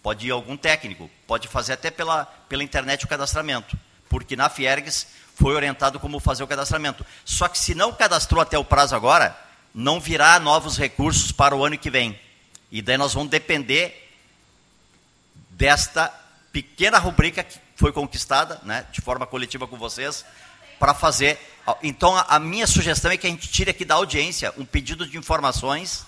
[0.00, 3.76] Pode ir algum técnico, pode fazer até pela, pela internet o cadastramento,
[4.08, 7.04] porque na Fiergues foi orientado como fazer o cadastramento.
[7.24, 9.36] Só que se não cadastrou até o prazo agora,
[9.78, 12.18] não virá novos recursos para o ano que vem.
[12.68, 14.12] E daí nós vamos depender
[15.50, 16.12] desta
[16.52, 20.24] pequena rubrica que foi conquistada, né, de forma coletiva com vocês,
[20.80, 21.38] para fazer.
[21.80, 25.16] Então, a minha sugestão é que a gente tire aqui da audiência um pedido de
[25.16, 26.04] informações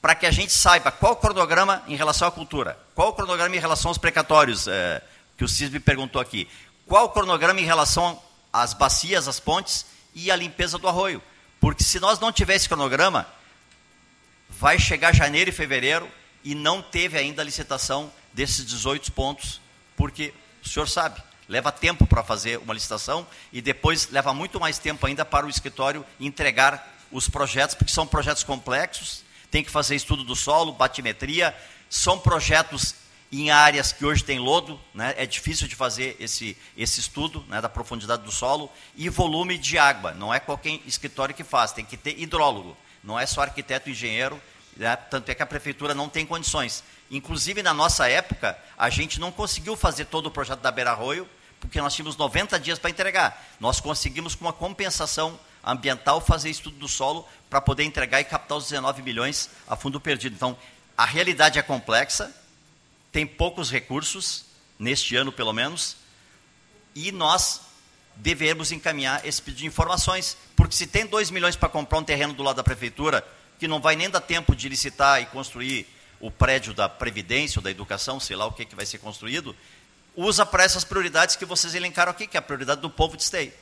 [0.00, 3.56] para que a gente saiba qual o cronograma em relação à cultura, qual o cronograma
[3.56, 5.02] em relação aos precatórios, é,
[5.36, 6.48] que o CIS me perguntou aqui,
[6.86, 9.84] qual o cronograma em relação as bacias, as pontes
[10.14, 11.20] e a limpeza do arroio.
[11.60, 13.26] Porque se nós não tiver esse cronograma,
[14.48, 16.10] vai chegar janeiro e fevereiro
[16.42, 19.60] e não teve ainda a licitação desses 18 pontos,
[19.96, 20.32] porque
[20.64, 25.06] o senhor sabe, leva tempo para fazer uma licitação e depois leva muito mais tempo
[25.06, 30.24] ainda para o escritório entregar os projetos, porque são projetos complexos, tem que fazer estudo
[30.24, 31.54] do solo, batimetria,
[31.88, 32.94] são projetos
[33.32, 37.60] em áreas que hoje tem lodo, né, é difícil de fazer esse, esse estudo né,
[37.60, 40.12] da profundidade do solo, e volume de água.
[40.12, 43.92] Não é qualquer escritório que faz, tem que ter hidrólogo, não é só arquiteto e
[43.92, 44.40] engenheiro,
[44.76, 46.82] né, tanto é que a prefeitura não tem condições.
[47.10, 51.28] Inclusive, na nossa época, a gente não conseguiu fazer todo o projeto da Beira Arroio,
[51.60, 53.46] porque nós tínhamos 90 dias para entregar.
[53.60, 58.56] Nós conseguimos, com uma compensação ambiental, fazer estudo do solo para poder entregar e captar
[58.56, 60.34] os 19 milhões a fundo perdido.
[60.34, 60.56] Então,
[60.96, 62.34] a realidade é complexa,
[63.12, 64.44] tem poucos recursos,
[64.78, 65.96] neste ano pelo menos,
[66.94, 67.60] e nós
[68.16, 72.34] devemos encaminhar esse pedido de informações, porque se tem 2 milhões para comprar um terreno
[72.34, 73.26] do lado da prefeitura,
[73.58, 75.86] que não vai nem dar tempo de licitar e construir
[76.20, 79.56] o prédio da Previdência ou da Educação, sei lá o que, que vai ser construído,
[80.14, 83.22] usa para essas prioridades que vocês elencaram aqui, que é a prioridade do povo de
[83.22, 83.52] Esteio.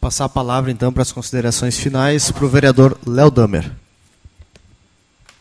[0.00, 3.72] Passar a palavra então para as considerações finais para o vereador Léo Damer.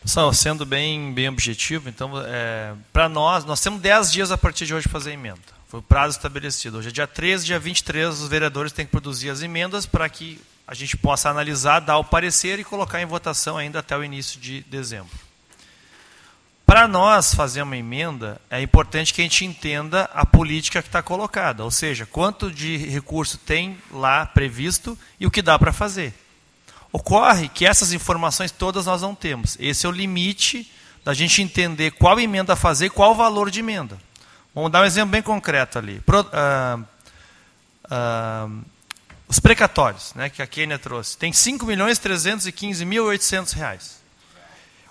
[0.02, 4.68] Pessoal, sendo bem, bem objetivo, então, é, para nós, nós temos 10 dias a partir
[4.68, 5.40] de hoje para fazer emenda.
[5.68, 6.78] Foi o prazo estabelecido.
[6.78, 10.40] Hoje é dia 13, dia 23, os vereadores têm que produzir as emendas para que
[10.68, 14.40] a gente possa analisar, dar o parecer e colocar em votação ainda até o início
[14.40, 15.10] de dezembro
[16.76, 21.02] para nós fazer uma emenda, é importante que a gente entenda a política que está
[21.02, 26.14] colocada, ou seja, quanto de recurso tem lá previsto e o que dá para fazer.
[26.92, 29.56] Ocorre que essas informações todas nós não temos.
[29.58, 30.70] Esse é o limite
[31.06, 33.98] da gente entender qual emenda fazer e qual o valor de emenda.
[34.54, 36.02] Vamos dar um exemplo bem concreto ali.
[36.02, 36.78] Pro, ah,
[37.90, 38.50] ah,
[39.30, 44.04] os precatórios, né, que a Kenia trouxe, tem R$ 5.315.800.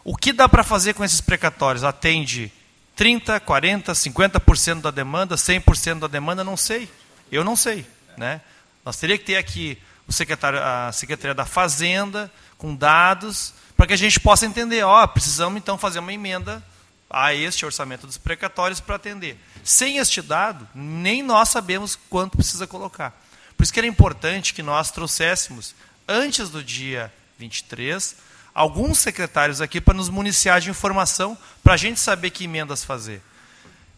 [0.04, 1.82] O que dá para fazer com esses precatórios?
[1.82, 2.52] Atende
[2.94, 6.44] 30, 40, 50% da demanda, 100% da demanda?
[6.44, 6.90] Não sei.
[7.32, 7.86] Eu não sei.
[8.16, 8.42] Né?
[8.84, 13.94] Nós teríamos que ter aqui o secretário, a Secretaria da Fazenda, com dados, para que
[13.94, 16.62] a gente possa entender, ó, precisamos então fazer uma emenda
[17.08, 19.38] a este orçamento dos precatórios para atender.
[19.62, 23.18] Sem este dado, nem nós sabemos quanto precisa colocar.
[23.56, 25.74] Por isso que era importante que nós trouxéssemos,
[26.06, 28.16] antes do dia 23,
[28.54, 33.20] alguns secretários aqui para nos municiar de informação, para a gente saber que emendas fazer.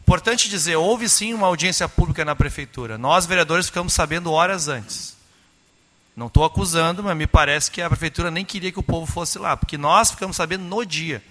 [0.03, 2.97] Importante dizer, houve sim uma audiência pública na prefeitura.
[2.97, 5.17] Nós, vereadores, ficamos sabendo horas antes.
[6.17, 9.39] Não estou acusando, mas me parece que a prefeitura nem queria que o povo fosse
[9.39, 11.23] lá, porque nós ficamos sabendo no dia.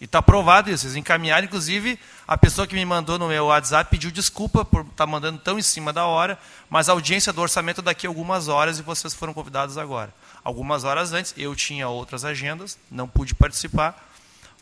[0.00, 0.86] E está provado isso.
[0.86, 4.94] Eles encaminharam, inclusive, a pessoa que me mandou no meu WhatsApp pediu desculpa por estar
[4.96, 6.36] tá mandando tão em cima da hora,
[6.68, 10.12] mas a audiência do orçamento é daqui a algumas horas e vocês foram convidados agora.
[10.44, 14.10] Algumas horas antes, eu tinha outras agendas, não pude participar,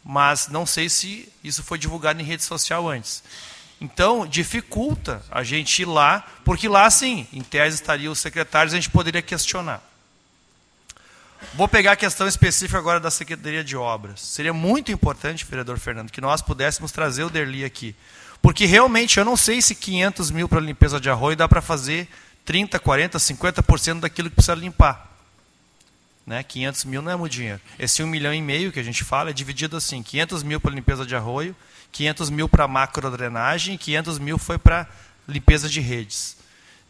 [0.05, 3.23] mas não sei se isso foi divulgado em rede social antes.
[3.81, 8.77] Então, dificulta a gente ir lá, porque lá, sim, em tese estariam os secretários, a
[8.77, 9.83] gente poderia questionar.
[11.55, 14.21] Vou pegar a questão específica agora da Secretaria de Obras.
[14.21, 17.97] Seria muito importante, vereador Fernando, que nós pudéssemos trazer o Derli aqui.
[18.43, 22.07] Porque realmente eu não sei se 500 mil para limpeza de arroio dá para fazer
[22.45, 25.10] 30, 40, 50% daquilo que precisa limpar.
[26.27, 26.43] Né?
[26.43, 27.61] 500 mil não é muito dinheiro.
[27.79, 30.71] Esse 1 milhão e meio que a gente fala é dividido assim: 500 mil para
[30.71, 31.57] limpeza de arroio,
[31.93, 34.87] 500 mil para macrodrenagem e 500 mil foi para
[35.27, 36.37] limpeza de redes.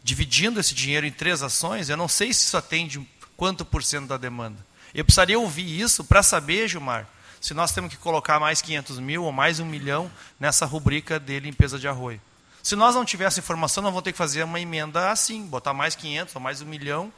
[0.03, 3.07] Dividindo esse dinheiro em três ações, eu não sei se isso atende
[3.37, 4.57] quanto por cento da demanda.
[4.93, 7.07] Eu precisaria ouvir isso para saber, Gilmar,
[7.39, 11.39] se nós temos que colocar mais 500 mil ou mais um milhão nessa rubrica de
[11.39, 12.21] limpeza de arroio.
[12.61, 15.95] Se nós não tivéssemos informação, nós vamos ter que fazer uma emenda assim, botar mais
[15.95, 17.11] 500 ou mais um milhão,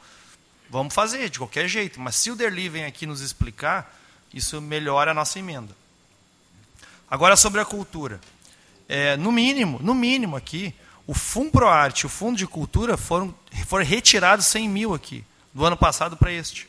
[0.74, 2.00] vamos fazer de qualquer jeito.
[2.00, 3.96] Mas se o Derli vem aqui nos explicar,
[4.32, 5.74] isso melhora a nossa emenda.
[7.08, 8.20] Agora sobre a cultura.
[8.88, 10.74] É, no mínimo, no mínimo aqui,
[11.06, 13.32] o FUNPROARTE e o Fundo de Cultura foram,
[13.66, 16.68] foram retirados 100 mil aqui do ano passado para este.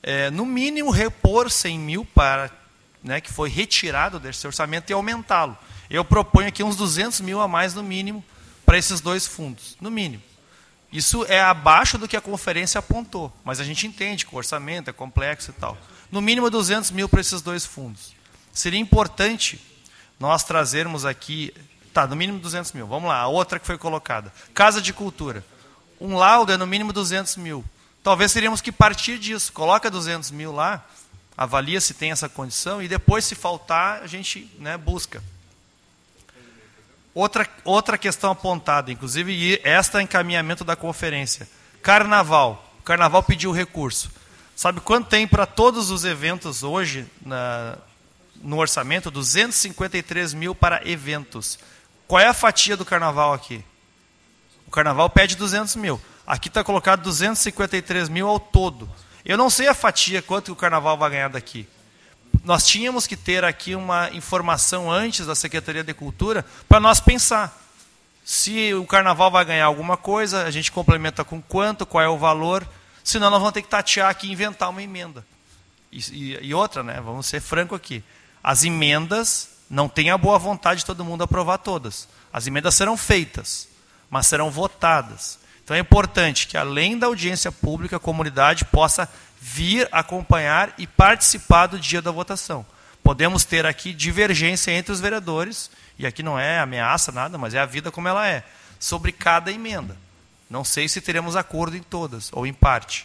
[0.00, 2.50] É, no mínimo, repor 100 mil para,
[3.02, 5.58] né, que foi retirado desse orçamento e aumentá-lo.
[5.90, 8.24] Eu proponho aqui uns 200 mil a mais no mínimo
[8.64, 10.22] para esses dois fundos, no mínimo.
[10.92, 14.90] Isso é abaixo do que a conferência apontou, mas a gente entende que o orçamento
[14.90, 15.76] é complexo e tal.
[16.10, 18.14] No mínimo 200 mil para esses dois fundos.
[18.52, 19.58] Seria importante
[20.20, 21.54] nós trazermos aqui,
[21.94, 22.86] tá, no mínimo 200 mil.
[22.86, 25.42] Vamos lá, a outra que foi colocada, Casa de Cultura
[26.02, 27.64] um laudo é no mínimo 200 mil.
[28.02, 29.52] Talvez teríamos que partir disso.
[29.52, 30.84] Coloca 200 mil lá,
[31.36, 35.22] avalia se tem essa condição e depois, se faltar, a gente né, busca.
[37.14, 41.48] Outra, outra questão apontada, inclusive, e esta é encaminhamento da conferência.
[41.82, 42.72] Carnaval.
[42.80, 44.10] O Carnaval pediu recurso.
[44.56, 47.76] Sabe quanto tem para todos os eventos hoje na,
[48.42, 49.10] no orçamento?
[49.10, 51.58] 253 mil para eventos.
[52.06, 53.64] Qual é a fatia do Carnaval aqui?
[54.66, 56.00] O carnaval pede 200 mil.
[56.26, 58.88] Aqui está colocado 253 mil ao todo.
[59.22, 61.68] Eu não sei a fatia quanto o carnaval vai ganhar daqui.
[62.44, 67.60] Nós tínhamos que ter aqui uma informação antes da Secretaria de Cultura para nós pensar.
[68.24, 72.18] Se o carnaval vai ganhar alguma coisa, a gente complementa com quanto, qual é o
[72.18, 72.66] valor.
[73.04, 75.24] Senão nós vamos ter que tatear aqui e inventar uma emenda.
[75.90, 77.00] E, e, e outra, né?
[77.00, 78.02] vamos ser franco aqui.
[78.42, 82.08] As emendas não tem a boa vontade de todo mundo aprovar todas.
[82.32, 83.72] As emendas serão feitas
[84.12, 85.38] mas serão votadas.
[85.64, 89.08] Então é importante que, além da audiência pública, a comunidade possa
[89.44, 92.64] vir acompanhar e participar do dia da votação.
[93.02, 95.68] Podemos ter aqui divergência entre os vereadores,
[95.98, 98.44] e aqui não é ameaça, nada, mas é a vida como ela é,
[98.78, 99.96] sobre cada emenda.
[100.48, 103.04] Não sei se teremos acordo em todas, ou em parte.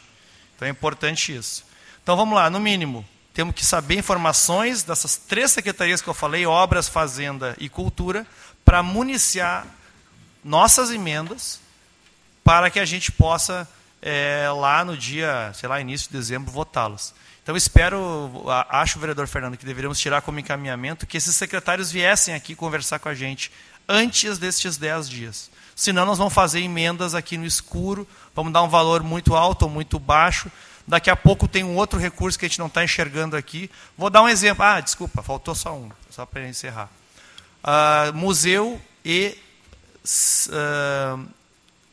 [0.55, 1.65] Então é importante isso.
[2.03, 6.45] Então vamos lá, no mínimo, temos que saber informações dessas três secretarias que eu falei,
[6.45, 8.27] obras, fazenda e cultura,
[8.63, 9.65] para municiar
[10.43, 11.59] nossas emendas
[12.43, 13.67] para que a gente possa,
[14.01, 17.13] é, lá no dia, sei lá, início de dezembro, votá-las.
[17.43, 22.53] Então, espero, acho, vereador Fernando, que deveríamos tirar como encaminhamento que esses secretários viessem aqui
[22.55, 23.51] conversar com a gente
[23.87, 25.49] antes destes 10 dias.
[25.73, 29.69] Senão, nós vamos fazer emendas aqui no escuro, vamos dar um valor muito alto ou
[29.69, 30.51] muito baixo.
[30.87, 33.69] Daqui a pouco tem um outro recurso que a gente não está enxergando aqui.
[33.97, 34.63] Vou dar um exemplo.
[34.63, 36.89] Ah, desculpa, faltou só um, só para encerrar.
[37.63, 39.37] Uh, museu e
[40.49, 41.27] uh,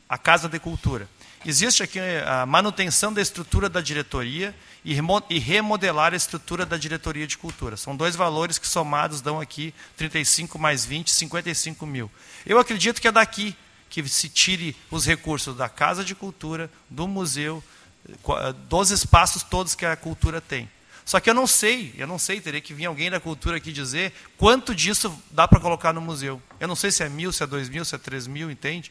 [0.09, 1.09] a Casa de Cultura.
[1.47, 4.95] Existe aqui a manutenção da estrutura da diretoria e
[5.39, 7.77] remodelar a estrutura da diretoria de cultura.
[7.77, 12.11] São dois valores que somados dão aqui 35 mais 20, 55 mil.
[12.47, 13.55] Eu acredito que é daqui
[13.91, 17.63] que se tire os recursos da Casa de Cultura, do museu,
[18.67, 20.67] dos espaços todos que a cultura tem.
[21.05, 23.71] Só que eu não sei, eu não sei, teria que vir alguém da cultura aqui
[23.71, 26.43] dizer quanto disso dá para colocar no museu.
[26.59, 28.91] Eu não sei se é mil, se é dois mil, se é três mil, entende?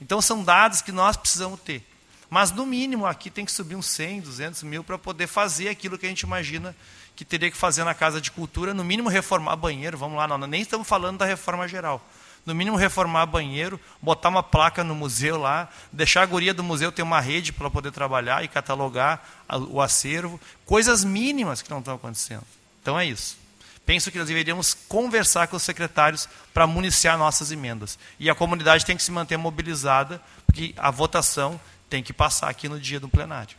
[0.00, 1.91] Então são dados que nós precisamos ter.
[2.32, 5.98] Mas, no mínimo, aqui tem que subir uns 100, 200 mil para poder fazer aquilo
[5.98, 6.74] que a gente imagina
[7.14, 10.38] que teria que fazer na Casa de Cultura, no mínimo reformar banheiro, vamos lá, não,
[10.38, 12.02] nem estamos falando da reforma geral.
[12.46, 16.90] No mínimo reformar banheiro, botar uma placa no museu lá, deixar a guria do museu
[16.90, 19.22] ter uma rede para poder trabalhar e catalogar
[19.68, 22.46] o acervo, coisas mínimas que não estão acontecendo.
[22.80, 23.36] Então é isso.
[23.84, 27.98] Penso que nós deveríamos conversar com os secretários para municiar nossas emendas.
[28.18, 31.60] E a comunidade tem que se manter mobilizada, porque a votação
[31.92, 33.54] tem que passar aqui no dia do plenário.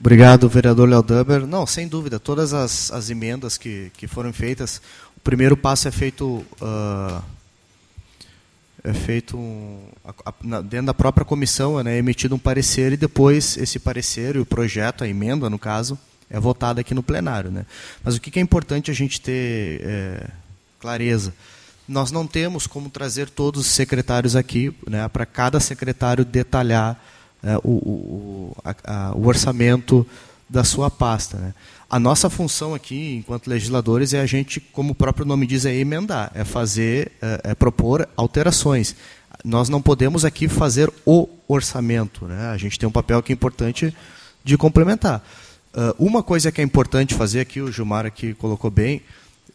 [0.00, 1.46] Obrigado, vereador Léo Duber.
[1.46, 4.80] Não, sem dúvida, todas as, as emendas que, que foram feitas,
[5.14, 7.22] o primeiro passo é feito, uh,
[8.82, 13.58] é feito um, a, dentro da própria comissão, né, é emitido um parecer e depois
[13.58, 15.98] esse parecer e o projeto, a emenda no caso,
[16.30, 17.50] é votado aqui no plenário.
[17.50, 17.66] Né.
[18.02, 20.26] Mas o que é importante a gente ter é,
[20.80, 21.34] clareza?
[21.86, 26.98] Nós não temos como trazer todos os secretários aqui, né, para cada secretário detalhar
[27.42, 30.06] é, o, o, a, a, o, orçamento
[30.48, 31.36] da sua pasta.
[31.36, 31.54] Né?
[31.90, 35.74] A nossa função aqui, enquanto legisladores, é a gente, como o próprio nome diz, é
[35.74, 38.94] emendar, é fazer, é, é propor alterações.
[39.44, 42.26] Nós não podemos aqui fazer o orçamento.
[42.26, 42.48] Né?
[42.48, 43.94] A gente tem um papel que é importante
[44.44, 45.22] de complementar.
[45.74, 49.02] Uh, uma coisa que é importante fazer aqui, o Gilmar aqui colocou bem,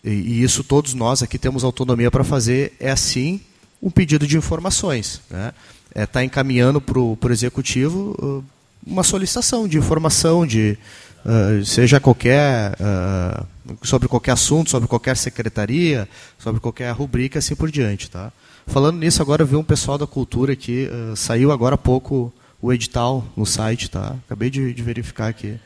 [0.03, 3.39] e, e isso todos nós aqui temos autonomia para fazer, é assim
[3.81, 5.21] um pedido de informações.
[5.29, 5.53] Né?
[5.97, 8.43] Está é, tá encaminhando para o executivo uh,
[8.85, 10.77] uma solicitação de informação, de
[11.25, 13.45] uh, seja qualquer uh,
[13.81, 18.31] sobre qualquer assunto, sobre qualquer secretaria, sobre qualquer rubrica, assim por diante, tá?
[18.67, 22.73] Falando nisso, agora eu vi um pessoal da cultura que saiu agora há pouco o
[22.73, 24.13] edital no site, tá?
[24.25, 25.57] Acabei de, de verificar aqui.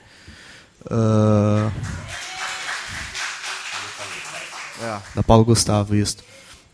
[4.81, 6.17] É, da Paulo Gustavo, isso.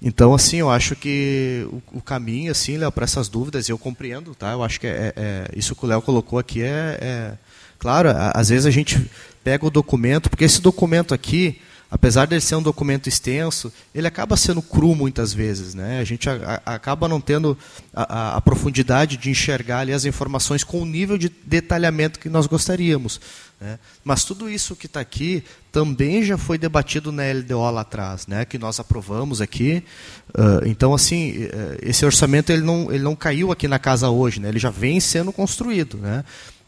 [0.02, 4.36] Então, assim, eu acho que o, o caminho, assim, Léo, para essas dúvidas, eu compreendo,
[4.36, 4.52] tá?
[4.52, 7.34] Eu acho que é, é isso que o Léo colocou aqui é, é
[7.80, 8.10] claro.
[8.34, 9.10] Às vezes a gente
[9.44, 14.38] pega o documento, porque esse documento aqui, apesar de ser um documento extenso, ele acaba
[14.38, 16.00] sendo cru muitas vezes, né?
[16.00, 17.58] A gente a, a, acaba não tendo
[17.92, 22.46] a, a, profundidade de enxergar ali as informações com o nível de detalhamento que nós
[22.46, 23.20] gostaríamos.
[23.60, 23.80] Né?
[24.04, 28.46] Mas tudo isso que está aqui também já foi debatido na LDO lá atrás, né?
[28.46, 29.84] que nós aprovamos aqui.
[30.30, 34.40] Uh, então, assim, uh, esse orçamento ele não, ele não caiu aqui na casa hoje,
[34.40, 34.50] né?
[34.50, 35.98] ele já vem sendo construído.
[35.98, 36.24] Né?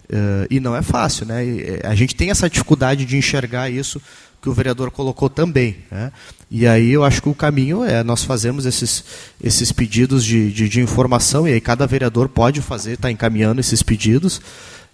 [0.05, 1.27] Uh, e não é fácil.
[1.27, 1.45] Né?
[1.45, 4.01] Eh, a gente tem essa dificuldade de enxergar isso
[4.41, 5.77] que o vereador colocou também.
[5.91, 6.11] Né?
[6.49, 9.03] E aí eu acho que o caminho é nós fazemos esses,
[9.43, 13.83] esses pedidos de, de, de informação, e aí cada vereador pode fazer, está encaminhando esses
[13.83, 14.41] pedidos.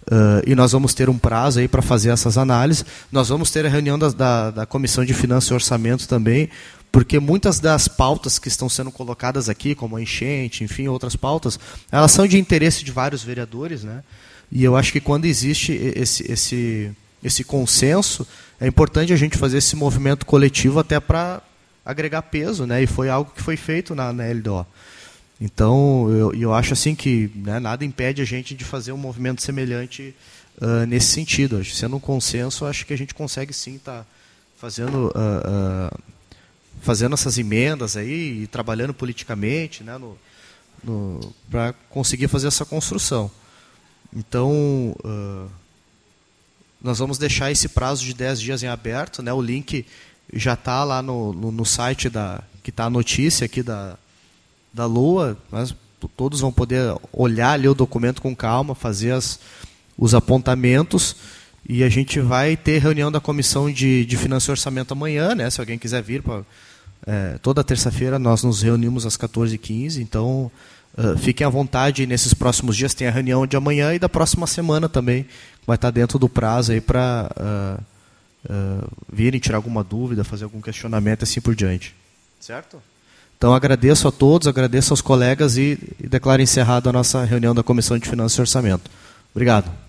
[0.08, 2.84] Uh, e nós vamos ter um prazo aí para fazer essas análises.
[3.10, 6.48] Nós vamos ter a reunião da, da, da, Comissão de Finanças e Orçamento também,
[6.92, 11.58] porque muitas das pautas que estão sendo colocadas aqui, como a enchente, enfim, outras pautas,
[11.90, 14.04] elas são de interesse de vários vereadores, né?
[14.50, 16.92] E eu acho que quando existe esse, esse,
[17.22, 18.24] esse consenso,
[18.60, 21.42] é importante a gente fazer esse movimento coletivo até para
[21.84, 22.80] agregar peso, né?
[22.80, 24.64] E foi algo que foi feito na, na LDO.
[25.40, 29.42] Então, eu, eu acho assim que né, nada impede a gente de fazer um movimento
[29.42, 30.14] semelhante
[30.60, 31.62] uh, nesse sentido.
[31.64, 34.06] Sendo um consenso, acho que a gente consegue sim estar tá
[34.56, 35.98] fazendo, uh, uh,
[36.80, 40.16] fazendo essas emendas aí e trabalhando politicamente né, no,
[40.82, 43.30] no para conseguir fazer essa construção.
[44.14, 44.96] Então,
[46.80, 49.22] nós vamos deixar esse prazo de 10 dias em aberto.
[49.22, 49.84] Né, o link
[50.32, 53.98] já está lá no, no, no site da, que está a notícia aqui da,
[54.76, 55.74] da Lua, mas
[56.16, 59.40] todos vão poder olhar ali o documento com calma, fazer as,
[59.96, 61.16] os apontamentos
[61.66, 65.48] e a gente vai ter reunião da comissão de, de finanças e orçamento amanhã, né?
[65.48, 66.42] Se alguém quiser vir para
[67.06, 70.50] é, toda terça-feira nós nos reunimos às 14h15, então
[70.96, 74.46] uh, fiquem à vontade nesses próximos dias tem a reunião de amanhã e da próxima
[74.46, 75.26] semana também
[75.66, 80.60] vai estar dentro do prazo aí para uh, uh, virem tirar alguma dúvida, fazer algum
[80.60, 81.94] questionamento assim por diante,
[82.38, 82.80] certo?
[83.36, 87.62] Então agradeço a todos, agradeço aos colegas e, e declaro encerrada a nossa reunião da
[87.62, 88.90] Comissão de Finanças e Orçamento.
[89.34, 89.85] Obrigado.